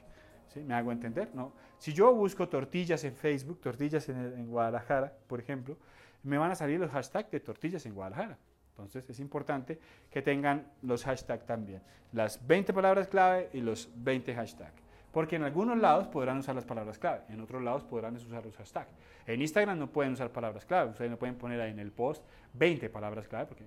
¿Me 0.55 0.73
hago 0.73 0.91
entender? 0.91 1.29
No. 1.33 1.53
Si 1.77 1.93
yo 1.93 2.13
busco 2.13 2.47
tortillas 2.49 3.03
en 3.03 3.15
Facebook, 3.15 3.61
tortillas 3.61 4.07
en, 4.09 4.47
Guadalajara, 4.47 5.13
por 5.27 5.39
ejemplo, 5.39 5.77
me 6.23 6.37
van 6.37 6.51
a 6.51 6.55
salir 6.55 6.79
los 6.79 6.91
hashtags 6.91 7.31
de 7.31 7.39
tortillas 7.39 7.85
en 7.85 7.93
Guadalajara. 7.93 8.37
Entonces 8.71 9.09
es 9.09 9.19
importante 9.19 9.79
que 10.09 10.21
tengan 10.21 10.67
los 10.81 11.03
hashtags 11.03 11.45
también. 11.45 11.81
Las 12.13 12.45
20 12.45 12.73
palabras 12.73 13.07
clave 13.07 13.49
y 13.53 13.61
los 13.61 13.89
20 13.95 14.33
hashtags. 14.33 14.81
Porque 15.11 15.35
en 15.35 15.43
algunos 15.43 15.77
lados 15.77 16.07
podrán 16.07 16.37
usar 16.37 16.55
las 16.55 16.63
palabras 16.63 16.97
clave, 16.97 17.23
en 17.29 17.41
otros 17.41 17.61
lados 17.61 17.83
podrán 17.83 18.15
usar 18.15 18.45
los 18.45 18.55
hashtags. 18.55 18.91
En 19.25 19.41
Instagram 19.41 19.77
no 19.77 19.91
pueden 19.91 20.13
usar 20.13 20.31
palabras 20.31 20.65
clave, 20.65 20.91
ustedes 20.91 21.11
no 21.11 21.17
pueden 21.17 21.35
poner 21.35 21.59
ahí 21.59 21.71
en 21.71 21.79
el 21.79 21.91
post 21.91 22.23
20 22.53 22.89
palabras 22.89 23.27
clave 23.27 23.45
porque 23.45 23.65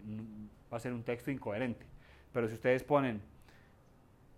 va 0.72 0.76
a 0.78 0.80
ser 0.80 0.92
un 0.92 1.02
texto 1.02 1.30
incoherente. 1.30 1.84
Pero 2.32 2.48
si 2.48 2.54
ustedes 2.54 2.82
ponen 2.82 3.20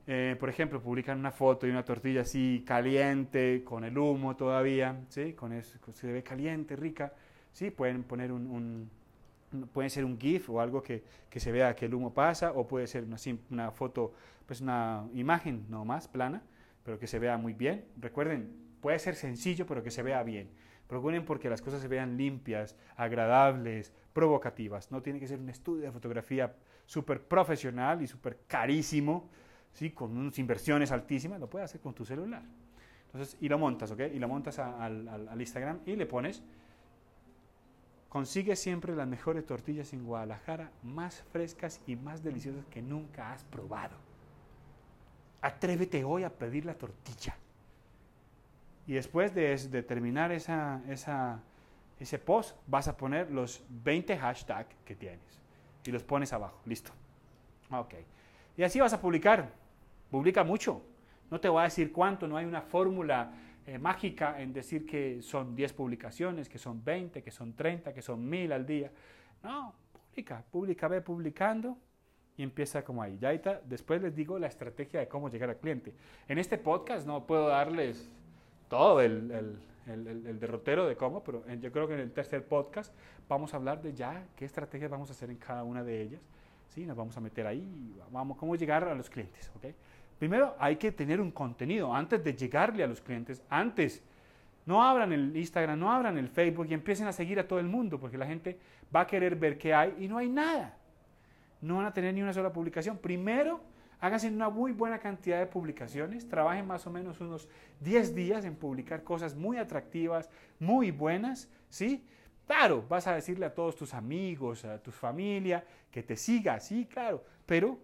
eh, 0.07 0.37
por 0.39 0.49
ejemplo, 0.49 0.81
publican 0.81 1.19
una 1.19 1.33
foto 1.33 1.67
de 1.67 1.73
una 1.73 1.85
tortilla 1.85 2.21
así 2.21 2.63
caliente, 2.67 3.63
con 3.65 3.85
el 3.85 3.99
humo 3.99 4.37
todavía, 4.37 5.01
¿sí? 5.09 5.33
Con 5.33 5.53
eso, 5.53 5.79
se 5.93 6.13
ve 6.13 6.23
caliente, 6.23 6.77
rica, 6.77 7.13
¿sí? 7.53 7.71
Pueden 7.71 8.05
poner 8.05 8.31
un, 8.31 8.89
puede 9.73 9.91
ser 9.91 10.05
un 10.05 10.19
GIF 10.19 10.51
o 10.51 10.61
algo 10.61 10.83
que, 10.83 11.03
que, 11.29 11.41
se 11.41 11.51
vea 11.51 11.75
que 11.75 11.87
el 11.87 11.95
humo 11.95 12.15
pasa, 12.15 12.53
o 12.53 12.69
puede 12.69 12.87
ser 12.87 13.05
una, 13.05 13.17
una 13.51 13.71
foto, 13.73 14.13
pues 14.47 14.61
una 14.61 15.09
imagen 15.13 15.67
no 15.69 15.85
más 15.85 16.07
plana, 16.07 16.43
pero 16.85 16.99
que 16.99 17.09
se 17.09 17.19
vea 17.19 17.37
muy 17.37 17.53
bien. 17.53 17.85
Recuerden, 17.99 18.53
puede 18.81 19.01
ser 19.01 19.17
sencillo, 19.17 19.67
pero 19.67 19.83
que 19.83 19.91
se 19.91 20.03
vea 20.03 20.23
bien. 20.23 20.51
Procuren 20.87 21.25
porque 21.25 21.51
las 21.51 21.63
cosas 21.63 21.83
se 21.83 21.89
vean 21.89 22.17
limpias, 22.17 22.77
agradables, 22.97 23.93
provocativas. 24.13 24.93
No 24.93 25.03
tiene 25.03 25.19
que 25.19 25.27
ser 25.27 25.41
un 25.41 25.49
estudio 25.49 25.83
de 25.83 25.91
fotografía 25.91 26.55
súper 26.87 27.23
profesional 27.23 28.03
y 28.03 28.07
súper 28.07 28.39
carísimo, 28.47 29.29
¿sí? 29.77 29.91
con 29.91 30.17
unas 30.17 30.39
inversiones 30.39 30.91
altísimas, 30.91 31.39
lo 31.39 31.49
puedes 31.49 31.67
hacer 31.67 31.81
con 31.81 31.95
tu 31.95 32.05
celular. 32.05 32.43
Entonces, 33.07 33.37
y 33.41 33.49
lo 33.49 33.59
montas, 33.59 33.91
¿ok? 33.91 34.01
Y 34.13 34.19
lo 34.19 34.27
montas 34.27 34.59
al, 34.59 35.37
Instagram 35.39 35.81
y 35.87 35.97
le 35.97 36.07
pones, 36.07 36.43
consigue 38.09 38.57
siempre 38.57 38.97
las 38.97 39.07
mejores 39.07 39.45
tortillas 39.45 39.93
en 39.93 40.05
Guadalajara, 40.05 40.73
más 40.83 41.23
frescas 41.31 41.81
y 41.87 41.95
más 41.95 42.23
deliciosas 42.23 42.65
que 42.67 42.83
nunca 42.83 43.33
has 43.33 43.45
probado. 43.45 43.97
Atrévete 45.43 46.03
hoy 46.05 46.25
a 46.25 46.31
pedir 46.31 46.65
la 46.65 46.75
tortilla. 46.75 47.37
Y 48.87 48.95
después 48.95 49.35
de, 49.35 49.57
de 49.57 49.83
terminar 49.83 50.33
esa, 50.33 50.81
ese 51.99 52.19
post, 52.19 52.57
vas 52.67 52.89
a 52.89 52.97
poner 52.97 53.31
los 53.31 53.63
20 53.69 54.17
hashtags 54.17 54.75
que 54.85 54.95
tienes. 54.95 55.41
Y 55.85 55.91
los 55.91 56.03
pones 56.03 56.33
abajo. 56.33 56.61
Listo. 56.65 56.93
Ok. 57.71 57.95
Y 58.57 58.63
así 58.63 58.81
vas 58.81 58.93
a 58.93 59.01
publicar 59.01 59.51
publica 60.11 60.45
mucho. 60.45 60.83
No 61.31 61.41
te 61.41 61.49
voy 61.49 61.61
a 61.61 61.65
decir 61.65 61.93
cuánto, 61.93 62.29
no 62.29 62.37
hay 62.37 62.45
una 62.45 62.63
fórmula 62.63 63.33
eh, 63.67 63.79
mágica 63.79 64.41
en 64.41 64.53
decir 64.53 64.87
que 64.87 65.21
son 65.23 65.57
10 65.57 65.73
publicaciones, 65.73 66.49
que 66.49 66.59
son 66.59 66.85
20, 66.85 67.23
que 67.23 67.31
son 67.31 67.55
30, 67.55 67.93
que 67.93 68.03
son 68.03 68.29
1000 68.29 68.53
al 68.53 68.65
día. 68.65 68.93
No, 69.43 69.75
publica, 69.93 70.45
publica, 70.51 70.89
ve 70.89 71.01
publicando 71.01 71.77
y 72.37 72.43
empieza 72.43 72.85
como 72.85 73.03
ahí. 73.03 73.19
Ya 73.19 73.29
ahorita, 73.29 73.63
después 73.65 74.01
les 74.03 74.15
digo 74.15 74.39
la 74.39 74.47
estrategia 74.47 75.01
de 75.01 75.09
cómo 75.09 75.29
llegar 75.29 75.51
al 75.51 75.57
cliente. 75.57 75.93
En 76.29 76.39
este 76.39 76.59
podcast 76.59 77.07
no 77.07 77.27
puedo 77.27 77.49
darles 77.49 78.09
todo 78.69 79.01
el, 79.01 79.31
el, 79.33 79.59
el, 80.27 80.39
derrotero 80.39 80.87
de 80.87 80.97
cómo, 80.97 81.23
pero 81.23 81.45
yo 81.61 81.73
creo 81.73 81.87
que 81.87 81.95
en 81.95 82.01
el 82.01 82.13
tercer 82.13 82.47
podcast 82.47 82.95
vamos 83.29 83.55
a 83.55 83.57
hablar 83.57 83.83
de 83.83 83.95
ya 83.95 84.27
qué 84.37 84.45
estrategias 84.45 84.91
vamos 84.91 85.11
a 85.11 85.13
hacer 85.13 85.31
en 85.31 85.39
cada 85.39 85.65
una 85.65 85.83
de 85.83 86.03
ellas. 86.03 86.23
¿sí? 86.69 86.85
Nos 86.85 86.97
vamos 86.97 87.17
a 87.17 87.21
meter 87.21 87.47
ahí, 87.47 87.95
vamos, 88.11 88.37
cómo 88.37 88.57
llegar 88.57 88.85
a 88.85 88.95
los 88.95 89.09
clientes. 89.09 89.51
¿okay? 89.57 89.75
Primero 90.19 90.57
hay 90.59 90.77
que 90.77 90.93
tener 90.93 91.21
un 91.21 91.31
contenido 91.31 91.95
antes 91.95 92.23
de 92.25 92.35
llegarle 92.35 92.83
a 92.83 92.87
los 92.87 93.01
clientes, 93.01 93.43
antes. 93.51 94.03
No 94.65 94.83
abran 94.83 95.13
el 95.13 95.37
Instagram, 95.37 95.79
no 95.79 95.93
abran 95.93 96.19
el 96.19 96.29
Facebook 96.29 96.67
y 96.69 96.75
empiecen 96.75 97.07
a 97.07 97.13
seguir 97.13 97.39
a 97.39 97.47
todo 97.47 97.59
el 97.59 97.67
mundo, 97.67 98.01
porque 98.01 98.19
la 98.19 98.27
gente 98.27 98.59
va 98.95 99.03
a 99.03 99.07
querer 99.07 99.37
ver 99.37 99.59
qué 99.59 99.75
hay 99.75 99.95
y 99.99 100.09
no 100.09 100.19
hay 100.19 100.29
nada. 100.29 100.77
No 101.61 101.77
van 101.77 101.87
a 101.87 101.93
tener 101.93 102.15
ni 102.15 102.23
una 102.23 102.33
sola 102.33 102.53
publicación. 102.53 102.99
Primero, 102.99 103.61
háganse 104.01 104.29
una 104.29 104.49
muy 104.49 104.73
buena 104.73 104.99
cantidad 104.99 105.39
de 105.39 105.47
publicaciones, 105.47 106.29
trabajen 106.29 106.67
más 106.67 106.87
o 106.87 106.91
menos 106.91 107.21
unos 107.21 107.49
10 107.81 108.15
días 108.15 108.45
en 108.45 108.57
publicar 108.57 109.03
cosas 109.03 109.35
muy 109.35 109.57
atractivas, 109.59 110.31
muy 110.59 110.91
buenas, 110.91 111.49
¿sí? 111.69 112.07
Claro, 112.47 112.85
vas 112.89 113.07
a 113.07 113.15
decirle 113.15 113.47
a 113.47 113.55
todos 113.55 113.77
tus 113.77 113.93
amigos, 113.95 114.65
a 114.65 114.81
tu 114.81 114.93
familia, 114.93 115.65
que 115.91 116.03
te 116.03 116.17
siga, 116.17 116.61
sí, 116.61 116.87
claro, 116.87 117.25
pero 117.45 117.79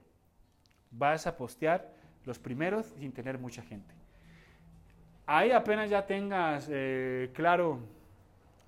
vas 0.90 1.26
a 1.26 1.36
postear 1.36 2.01
los 2.24 2.38
primeros 2.38 2.86
sin 2.98 3.12
tener 3.12 3.38
mucha 3.38 3.62
gente. 3.62 3.94
Ahí 5.26 5.50
apenas 5.50 5.88
ya 5.88 6.04
tengas, 6.04 6.68
eh, 6.70 7.30
claro, 7.32 7.80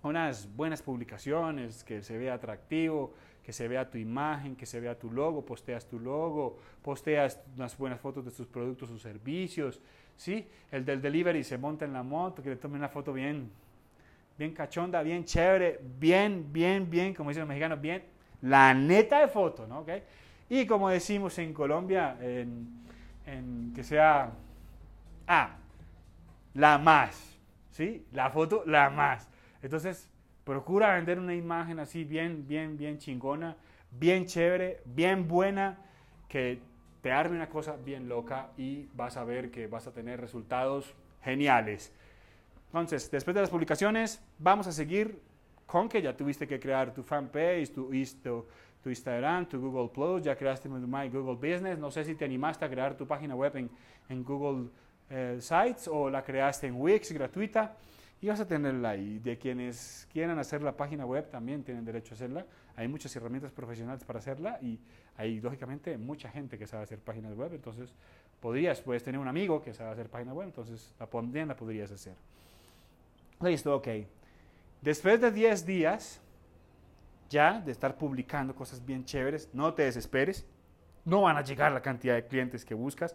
unas 0.02 0.48
buenas 0.54 0.82
publicaciones, 0.82 1.82
que 1.84 2.02
se 2.02 2.16
vea 2.16 2.34
atractivo, 2.34 3.14
que 3.42 3.52
se 3.52 3.68
vea 3.68 3.90
tu 3.90 3.98
imagen, 3.98 4.56
que 4.56 4.66
se 4.66 4.80
vea 4.80 4.98
tu 4.98 5.10
logo, 5.10 5.44
posteas 5.44 5.86
tu 5.86 5.98
logo, 5.98 6.58
posteas 6.82 7.40
unas 7.56 7.76
buenas 7.76 8.00
fotos 8.00 8.24
de 8.24 8.30
tus 8.30 8.46
productos 8.46 8.90
o 8.90 8.98
servicios, 8.98 9.80
¿sí? 10.16 10.46
El 10.70 10.84
del 10.84 11.02
delivery 11.02 11.44
se 11.44 11.58
monta 11.58 11.84
en 11.84 11.92
la 11.92 12.02
moto, 12.02 12.42
que 12.42 12.50
le 12.50 12.56
tome 12.56 12.76
una 12.76 12.88
foto 12.88 13.12
bien, 13.12 13.50
bien 14.38 14.52
cachonda, 14.54 15.02
bien 15.02 15.24
chévere, 15.24 15.80
bien, 15.98 16.52
bien, 16.52 16.88
bien, 16.88 17.14
como 17.14 17.30
dicen 17.30 17.42
los 17.42 17.48
mexicanos, 17.48 17.80
bien, 17.80 18.04
la 18.42 18.72
neta 18.72 19.20
de 19.20 19.28
foto, 19.28 19.66
¿no? 19.66 19.80
¿Okay? 19.80 20.02
Y 20.48 20.66
como 20.66 20.88
decimos 20.88 21.38
en 21.38 21.52
Colombia, 21.52 22.16
en 22.20 22.84
en 23.26 23.72
que 23.74 23.82
sea 23.82 24.32
ah, 25.26 25.56
la 26.54 26.78
más, 26.78 27.38
¿sí? 27.70 28.06
La 28.12 28.30
foto, 28.30 28.64
la 28.66 28.90
más. 28.90 29.28
Entonces, 29.62 30.10
procura 30.44 30.94
vender 30.94 31.18
una 31.18 31.34
imagen 31.34 31.78
así 31.78 32.04
bien, 32.04 32.46
bien, 32.46 32.76
bien 32.76 32.98
chingona, 32.98 33.56
bien 33.90 34.26
chévere, 34.26 34.82
bien 34.84 35.26
buena, 35.26 35.78
que 36.28 36.60
te 37.00 37.12
arme 37.12 37.36
una 37.36 37.48
cosa 37.48 37.76
bien 37.76 38.08
loca 38.08 38.50
y 38.56 38.88
vas 38.94 39.16
a 39.16 39.24
ver 39.24 39.50
que 39.50 39.66
vas 39.66 39.86
a 39.86 39.92
tener 39.92 40.20
resultados 40.20 40.94
geniales. 41.22 41.92
Entonces, 42.66 43.10
después 43.10 43.34
de 43.34 43.40
las 43.40 43.50
publicaciones, 43.50 44.22
vamos 44.38 44.66
a 44.66 44.72
seguir 44.72 45.20
con 45.66 45.88
que 45.88 46.02
ya 46.02 46.16
tuviste 46.16 46.46
que 46.46 46.58
crear 46.58 46.92
tu 46.92 47.02
fanpage, 47.02 47.72
tu, 47.72 47.90
tu, 48.22 48.46
tu 48.84 48.90
Instagram, 48.90 49.46
tu 49.46 49.58
Google 49.58 49.88
Plus, 49.88 50.22
ya 50.22 50.36
creaste 50.36 50.68
My 50.68 51.08
Google 51.08 51.36
Business, 51.36 51.78
no 51.78 51.90
sé 51.90 52.04
si 52.04 52.14
te 52.14 52.26
animaste 52.26 52.66
a 52.66 52.68
crear 52.68 52.94
tu 52.94 53.06
página 53.06 53.34
web 53.34 53.56
en, 53.56 53.70
en 54.10 54.22
Google 54.22 54.68
eh, 55.08 55.38
Sites 55.40 55.88
o 55.88 56.10
la 56.10 56.22
creaste 56.22 56.66
en 56.66 56.78
Wix 56.78 57.10
gratuita. 57.12 57.78
y 58.20 58.28
vas 58.28 58.40
a 58.40 58.46
tenerla 58.46 58.90
ahí. 58.90 59.20
De 59.20 59.38
quienes 59.38 60.06
quieran 60.12 60.38
hacer 60.38 60.60
la 60.62 60.76
página 60.76 61.06
web 61.06 61.30
también 61.30 61.64
tienen 61.64 61.82
derecho 61.82 62.12
a 62.12 62.16
hacerla. 62.16 62.44
Hay 62.76 62.86
muchas 62.86 63.16
herramientas 63.16 63.52
profesionales 63.52 64.04
para 64.04 64.18
hacerla 64.18 64.58
y 64.60 64.78
hay 65.16 65.40
lógicamente 65.40 65.96
mucha 65.96 66.28
gente 66.28 66.58
que 66.58 66.66
sabe 66.66 66.82
hacer 66.82 66.98
páginas 66.98 67.34
web, 67.34 67.54
entonces 67.54 67.94
podrías, 68.40 68.82
puedes 68.82 69.02
tener 69.02 69.18
un 69.18 69.28
amigo 69.28 69.62
que 69.62 69.72
sabe 69.72 69.92
hacer 69.92 70.10
página 70.10 70.34
web, 70.34 70.48
entonces 70.48 70.94
la, 71.00 71.06
también 71.06 71.48
la 71.48 71.56
podrías 71.56 71.90
hacer. 71.90 72.16
Listo, 73.40 73.76
ok. 73.76 73.88
Después 74.82 75.22
de 75.22 75.30
10 75.30 75.64
días 75.64 76.20
ya 77.28 77.60
de 77.60 77.72
estar 77.72 77.96
publicando 77.96 78.54
cosas 78.54 78.84
bien 78.84 79.04
chéveres, 79.04 79.48
no 79.52 79.74
te 79.74 79.84
desesperes, 79.84 80.46
no 81.04 81.22
van 81.22 81.36
a 81.36 81.42
llegar 81.42 81.72
la 81.72 81.82
cantidad 81.82 82.14
de 82.14 82.26
clientes 82.26 82.64
que 82.64 82.74
buscas, 82.74 83.14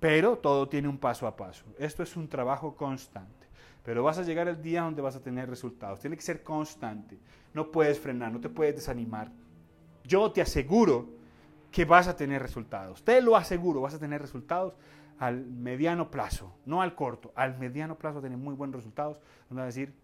pero 0.00 0.38
todo 0.38 0.68
tiene 0.68 0.88
un 0.88 0.98
paso 0.98 1.26
a 1.26 1.36
paso. 1.36 1.64
Esto 1.78 2.02
es 2.02 2.16
un 2.16 2.28
trabajo 2.28 2.76
constante. 2.76 3.48
Pero 3.84 4.02
vas 4.02 4.18
a 4.18 4.22
llegar 4.22 4.48
el 4.48 4.60
día 4.60 4.82
donde 4.82 5.02
vas 5.02 5.16
a 5.16 5.22
tener 5.22 5.48
resultados. 5.48 6.00
Tiene 6.00 6.16
que 6.16 6.22
ser 6.22 6.42
constante. 6.42 7.18
No 7.54 7.70
puedes 7.70 7.98
frenar, 7.98 8.32
no 8.32 8.40
te 8.40 8.48
puedes 8.48 8.74
desanimar. 8.74 9.30
Yo 10.04 10.30
te 10.30 10.42
aseguro 10.42 11.08
que 11.70 11.84
vas 11.84 12.06
a 12.08 12.16
tener 12.16 12.42
resultados. 12.42 13.02
Te 13.02 13.20
lo 13.20 13.36
aseguro, 13.36 13.80
vas 13.80 13.94
a 13.94 13.98
tener 13.98 14.20
resultados 14.20 14.74
al 15.18 15.44
mediano 15.46 16.10
plazo, 16.10 16.54
no 16.64 16.82
al 16.82 16.94
corto. 16.94 17.32
Al 17.34 17.58
mediano 17.58 17.96
plazo 17.96 18.20
tener 18.20 18.38
muy 18.38 18.54
buenos 18.54 18.76
resultados. 18.76 19.20
Donde 19.48 19.62
vas 19.62 19.74
a 19.74 19.78
decir, 19.78 19.94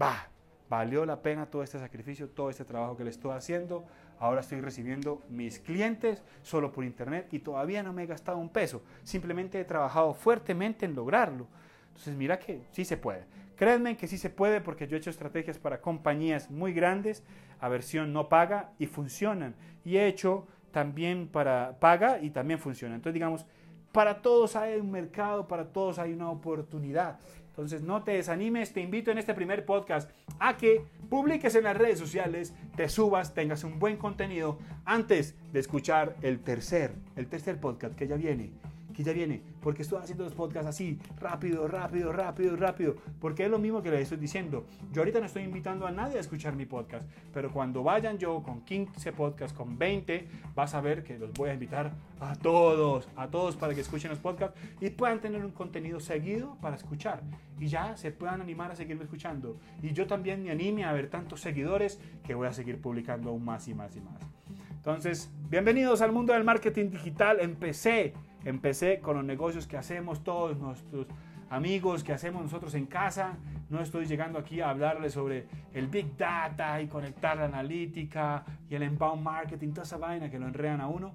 va, 0.00 0.28
valió 0.68 1.06
la 1.06 1.22
pena 1.22 1.46
todo 1.46 1.62
este 1.62 1.78
sacrificio, 1.78 2.28
todo 2.28 2.50
este 2.50 2.64
trabajo 2.64 2.96
que 2.96 3.04
le 3.04 3.10
estoy 3.10 3.32
haciendo. 3.32 3.84
Ahora 4.18 4.40
estoy 4.40 4.60
recibiendo 4.60 5.22
mis 5.28 5.58
clientes 5.58 6.22
solo 6.42 6.72
por 6.72 6.84
internet 6.84 7.28
y 7.32 7.40
todavía 7.40 7.82
no 7.82 7.92
me 7.92 8.04
he 8.04 8.06
gastado 8.06 8.38
un 8.38 8.48
peso. 8.48 8.82
Simplemente 9.02 9.60
he 9.60 9.64
trabajado 9.64 10.14
fuertemente 10.14 10.86
en 10.86 10.94
lograrlo. 10.94 11.46
Entonces 11.88 12.16
mira 12.16 12.38
que 12.38 12.62
sí 12.72 12.84
se 12.84 12.96
puede. 12.96 13.24
Créanme 13.56 13.96
que 13.96 14.06
sí 14.06 14.18
se 14.18 14.30
puede 14.30 14.60
porque 14.60 14.86
yo 14.86 14.96
he 14.96 14.98
hecho 14.98 15.10
estrategias 15.10 15.58
para 15.58 15.80
compañías 15.80 16.50
muy 16.50 16.72
grandes, 16.72 17.22
a 17.58 17.68
versión 17.68 18.12
no 18.12 18.28
paga 18.28 18.72
y 18.78 18.86
funcionan. 18.86 19.54
Y 19.84 19.96
he 19.96 20.06
hecho 20.06 20.46
también 20.72 21.28
para 21.28 21.78
paga 21.80 22.18
y 22.20 22.30
también 22.30 22.58
funciona. 22.58 22.94
Entonces 22.94 23.14
digamos, 23.14 23.46
para 23.92 24.20
todos 24.20 24.56
hay 24.56 24.78
un 24.78 24.90
mercado, 24.90 25.48
para 25.48 25.72
todos 25.72 25.98
hay 25.98 26.12
una 26.12 26.30
oportunidad. 26.30 27.18
Entonces 27.56 27.80
no 27.80 28.04
te 28.04 28.12
desanimes, 28.12 28.74
te 28.74 28.82
invito 28.82 29.10
en 29.10 29.16
este 29.16 29.32
primer 29.32 29.64
podcast 29.64 30.10
a 30.38 30.58
que 30.58 30.84
publiques 31.08 31.54
en 31.54 31.64
las 31.64 31.74
redes 31.74 31.98
sociales, 31.98 32.52
te 32.76 32.90
subas, 32.90 33.32
tengas 33.32 33.64
un 33.64 33.78
buen 33.78 33.96
contenido 33.96 34.58
antes 34.84 35.34
de 35.54 35.60
escuchar 35.60 36.16
el 36.20 36.40
tercer, 36.40 36.92
el 37.16 37.28
tercer 37.28 37.58
podcast 37.58 37.94
que 37.94 38.08
ya 38.08 38.16
viene 38.16 38.50
que 38.96 39.04
ya 39.04 39.12
viene, 39.12 39.42
porque 39.60 39.82
estoy 39.82 39.98
haciendo 40.02 40.24
los 40.24 40.32
podcasts 40.32 40.68
así, 40.68 40.98
rápido, 41.20 41.68
rápido, 41.68 42.12
rápido, 42.12 42.56
rápido, 42.56 42.96
porque 43.20 43.44
es 43.44 43.50
lo 43.50 43.58
mismo 43.58 43.82
que 43.82 43.90
les 43.90 44.00
estoy 44.00 44.16
diciendo. 44.16 44.64
Yo 44.90 45.02
ahorita 45.02 45.20
no 45.20 45.26
estoy 45.26 45.42
invitando 45.42 45.86
a 45.86 45.90
nadie 45.90 46.16
a 46.16 46.20
escuchar 46.20 46.56
mi 46.56 46.64
podcast, 46.64 47.06
pero 47.34 47.52
cuando 47.52 47.82
vayan 47.82 48.16
yo 48.16 48.42
con 48.42 48.62
15 48.62 49.12
podcasts, 49.12 49.56
con 49.56 49.76
20, 49.76 50.26
vas 50.54 50.74
a 50.74 50.80
ver 50.80 51.02
que 51.02 51.18
los 51.18 51.30
voy 51.34 51.50
a 51.50 51.54
invitar 51.54 51.92
a 52.20 52.34
todos, 52.36 53.06
a 53.16 53.28
todos 53.28 53.54
para 53.56 53.74
que 53.74 53.82
escuchen 53.82 54.10
los 54.10 54.18
podcasts 54.18 54.58
y 54.80 54.88
puedan 54.88 55.20
tener 55.20 55.44
un 55.44 55.50
contenido 55.50 56.00
seguido 56.00 56.56
para 56.62 56.76
escuchar 56.76 57.22
y 57.60 57.66
ya 57.66 57.98
se 57.98 58.12
puedan 58.12 58.40
animar 58.40 58.70
a 58.70 58.76
seguirme 58.76 59.04
escuchando. 59.04 59.58
Y 59.82 59.92
yo 59.92 60.06
también 60.06 60.42
me 60.42 60.50
anime 60.50 60.84
a 60.84 60.92
ver 60.94 61.10
tantos 61.10 61.42
seguidores 61.42 62.00
que 62.24 62.34
voy 62.34 62.46
a 62.46 62.52
seguir 62.54 62.80
publicando 62.80 63.28
aún 63.28 63.44
más 63.44 63.68
y 63.68 63.74
más 63.74 63.94
y 63.94 64.00
más. 64.00 64.22
Entonces, 64.70 65.30
bienvenidos 65.50 66.00
al 66.00 66.12
mundo 66.12 66.32
del 66.32 66.44
marketing 66.44 66.90
digital. 66.90 67.40
Empecé 67.40 68.14
Empecé 68.46 69.00
con 69.00 69.16
los 69.16 69.24
negocios 69.24 69.66
que 69.66 69.76
hacemos 69.76 70.22
todos 70.22 70.56
nuestros 70.56 71.08
amigos, 71.50 72.04
que 72.04 72.12
hacemos 72.12 72.42
nosotros 72.42 72.76
en 72.76 72.86
casa. 72.86 73.38
No 73.70 73.80
estoy 73.80 74.06
llegando 74.06 74.38
aquí 74.38 74.60
a 74.60 74.70
hablarles 74.70 75.14
sobre 75.14 75.48
el 75.74 75.88
Big 75.88 76.16
Data 76.16 76.80
y 76.80 76.86
conectar 76.86 77.36
la 77.36 77.46
analítica 77.46 78.44
y 78.70 78.76
el 78.76 78.84
inbound 78.84 79.20
marketing, 79.20 79.70
toda 79.70 79.82
esa 79.82 79.96
vaina 79.96 80.30
que 80.30 80.38
lo 80.38 80.46
enredan 80.46 80.80
a 80.80 80.86
uno, 80.86 81.12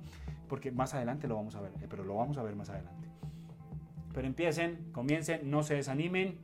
porque 0.49 0.73
más 0.73 0.93
adelante 0.93 1.29
lo 1.29 1.35
vamos 1.35 1.55
a 1.55 1.61
ver, 1.61 1.71
eh, 1.81 1.87
pero 1.89 2.03
lo 2.03 2.15
vamos 2.15 2.37
a 2.37 2.43
ver 2.43 2.53
más 2.53 2.69
adelante. 2.69 3.07
Pero 4.13 4.27
empiecen, 4.27 4.91
comiencen, 4.91 5.49
no 5.49 5.63
se 5.63 5.75
desanimen. 5.75 6.37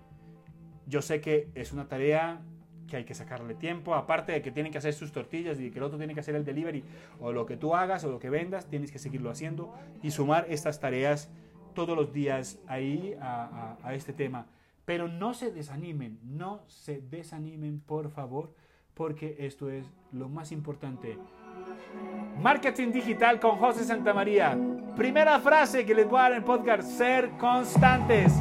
Yo 0.86 1.02
sé 1.02 1.20
que 1.20 1.50
es 1.54 1.74
una 1.74 1.90
tarea 1.90 2.40
que 2.88 2.98
hay 2.98 3.04
que 3.04 3.14
sacarle 3.14 3.54
tiempo, 3.56 3.96
aparte 3.96 4.32
de 4.32 4.42
que 4.42 4.52
tienen 4.52 4.72
que 4.72 4.78
hacer 4.78 4.94
sus 4.94 5.12
tortillas 5.12 5.60
y 5.60 5.70
que 5.70 5.78
el 5.78 5.84
otro 5.84 5.98
tiene 5.98 6.14
que 6.14 6.22
hacer 6.22 6.36
el 6.36 6.46
delivery 6.46 6.84
o 7.20 7.32
lo 7.32 7.46
que 7.46 7.58
tú 7.58 7.76
hagas 7.76 8.04
o 8.04 8.12
lo 8.12 8.20
que 8.20 8.30
vendas, 8.30 8.68
tienes 8.68 8.92
que 8.92 9.00
seguirlo 9.00 9.30
haciendo 9.30 9.74
y 10.02 10.12
sumar 10.12 10.46
estas 10.50 10.80
tareas 10.80 11.30
todos 11.74 11.96
los 11.96 12.12
días 12.12 12.60
ahí 12.68 13.16
a, 13.22 13.78
este 13.94 14.14
tema. 14.14 14.48
Pero 14.86 15.08
no 15.08 15.34
se 15.34 15.52
desanimen, 15.52 16.18
no 16.24 16.62
se 16.68 17.02
desanimen 17.02 17.82
por 17.82 18.10
favor, 18.10 18.54
porque 18.94 19.36
esto 19.40 19.70
es 19.70 19.86
lo 20.12 20.28
más 20.30 20.52
importante. 20.52 21.20
Marketing 22.42 22.92
digital 22.92 23.40
con 23.40 23.58
José 23.58 23.84
Santamaría. 23.84 24.58
Primera 24.96 25.40
frase 25.40 25.86
que 25.86 25.94
les 25.94 26.08
voy 26.08 26.20
a 26.20 26.24
dar 26.24 26.34
en 26.34 26.44
podcast, 26.44 26.90
ser 26.90 27.30
constantes. 27.38 28.34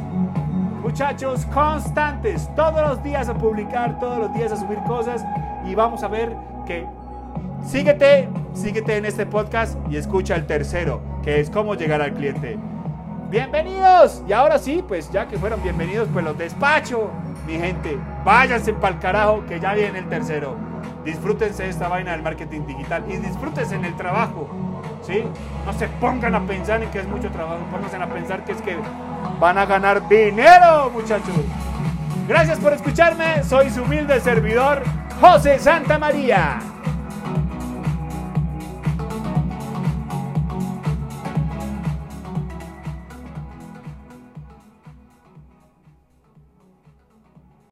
Muchachos, 0.81 1.45
constantes, 1.47 2.49
todos 2.55 2.81
los 2.81 3.03
días 3.03 3.27
a 3.29 3.33
publicar, 3.33 3.99
todos 3.99 4.19
los 4.19 4.33
días 4.33 4.51
a 4.51 4.57
subir 4.57 4.77
cosas 4.87 5.25
y 5.65 5.75
vamos 5.75 6.03
a 6.03 6.07
ver 6.07 6.35
que 6.65 6.87
síguete, 7.65 8.29
síguete 8.53 8.97
en 8.97 9.05
este 9.05 9.25
podcast 9.25 9.77
y 9.89 9.97
escucha 9.97 10.35
el 10.35 10.45
tercero, 10.45 11.01
que 11.23 11.39
es 11.39 11.49
cómo 11.49 11.75
llegar 11.75 12.01
al 12.01 12.13
cliente. 12.13 12.57
Bienvenidos. 13.29 14.23
Y 14.27 14.33
ahora 14.33 14.57
sí, 14.57 14.83
pues 14.87 15.11
ya 15.11 15.27
que 15.27 15.37
fueron 15.37 15.61
bienvenidos, 15.61 16.07
pues 16.13 16.23
los 16.23 16.37
despacho, 16.37 17.09
mi 17.45 17.57
gente. 17.57 17.97
Váyanse 18.23 18.71
para 18.73 18.95
el 18.95 19.01
carajo 19.01 19.45
que 19.45 19.59
ya 19.59 19.73
viene 19.73 19.99
el 19.99 20.07
tercero. 20.07 20.66
Disfrútense 21.03 21.69
esta 21.69 21.87
vaina 21.87 22.11
del 22.11 22.21
marketing 22.21 22.61
digital 22.65 23.03
y 23.07 23.17
disfrútense 23.17 23.75
en 23.75 23.85
el 23.85 23.95
trabajo. 23.95 24.49
¿Sí? 25.03 25.23
No 25.65 25.73
se 25.73 25.87
pongan 25.87 26.35
a 26.35 26.41
pensar 26.41 26.83
en 26.83 26.89
que 26.89 26.99
es 26.99 27.07
mucho 27.07 27.29
trabajo, 27.29 27.59
pónganse 27.71 27.97
a 27.97 28.07
pensar 28.07 28.43
que 28.43 28.51
es 28.51 28.61
que 28.61 28.77
van 29.39 29.57
a 29.57 29.65
ganar 29.65 30.07
dinero, 30.07 30.89
muchachos. 30.91 31.35
Gracias 32.27 32.59
por 32.59 32.73
escucharme, 32.73 33.43
soy 33.43 33.69
su 33.69 33.83
humilde 33.83 34.19
servidor, 34.19 34.83
José 35.21 35.59
Santa 35.59 35.97
María. 35.97 36.59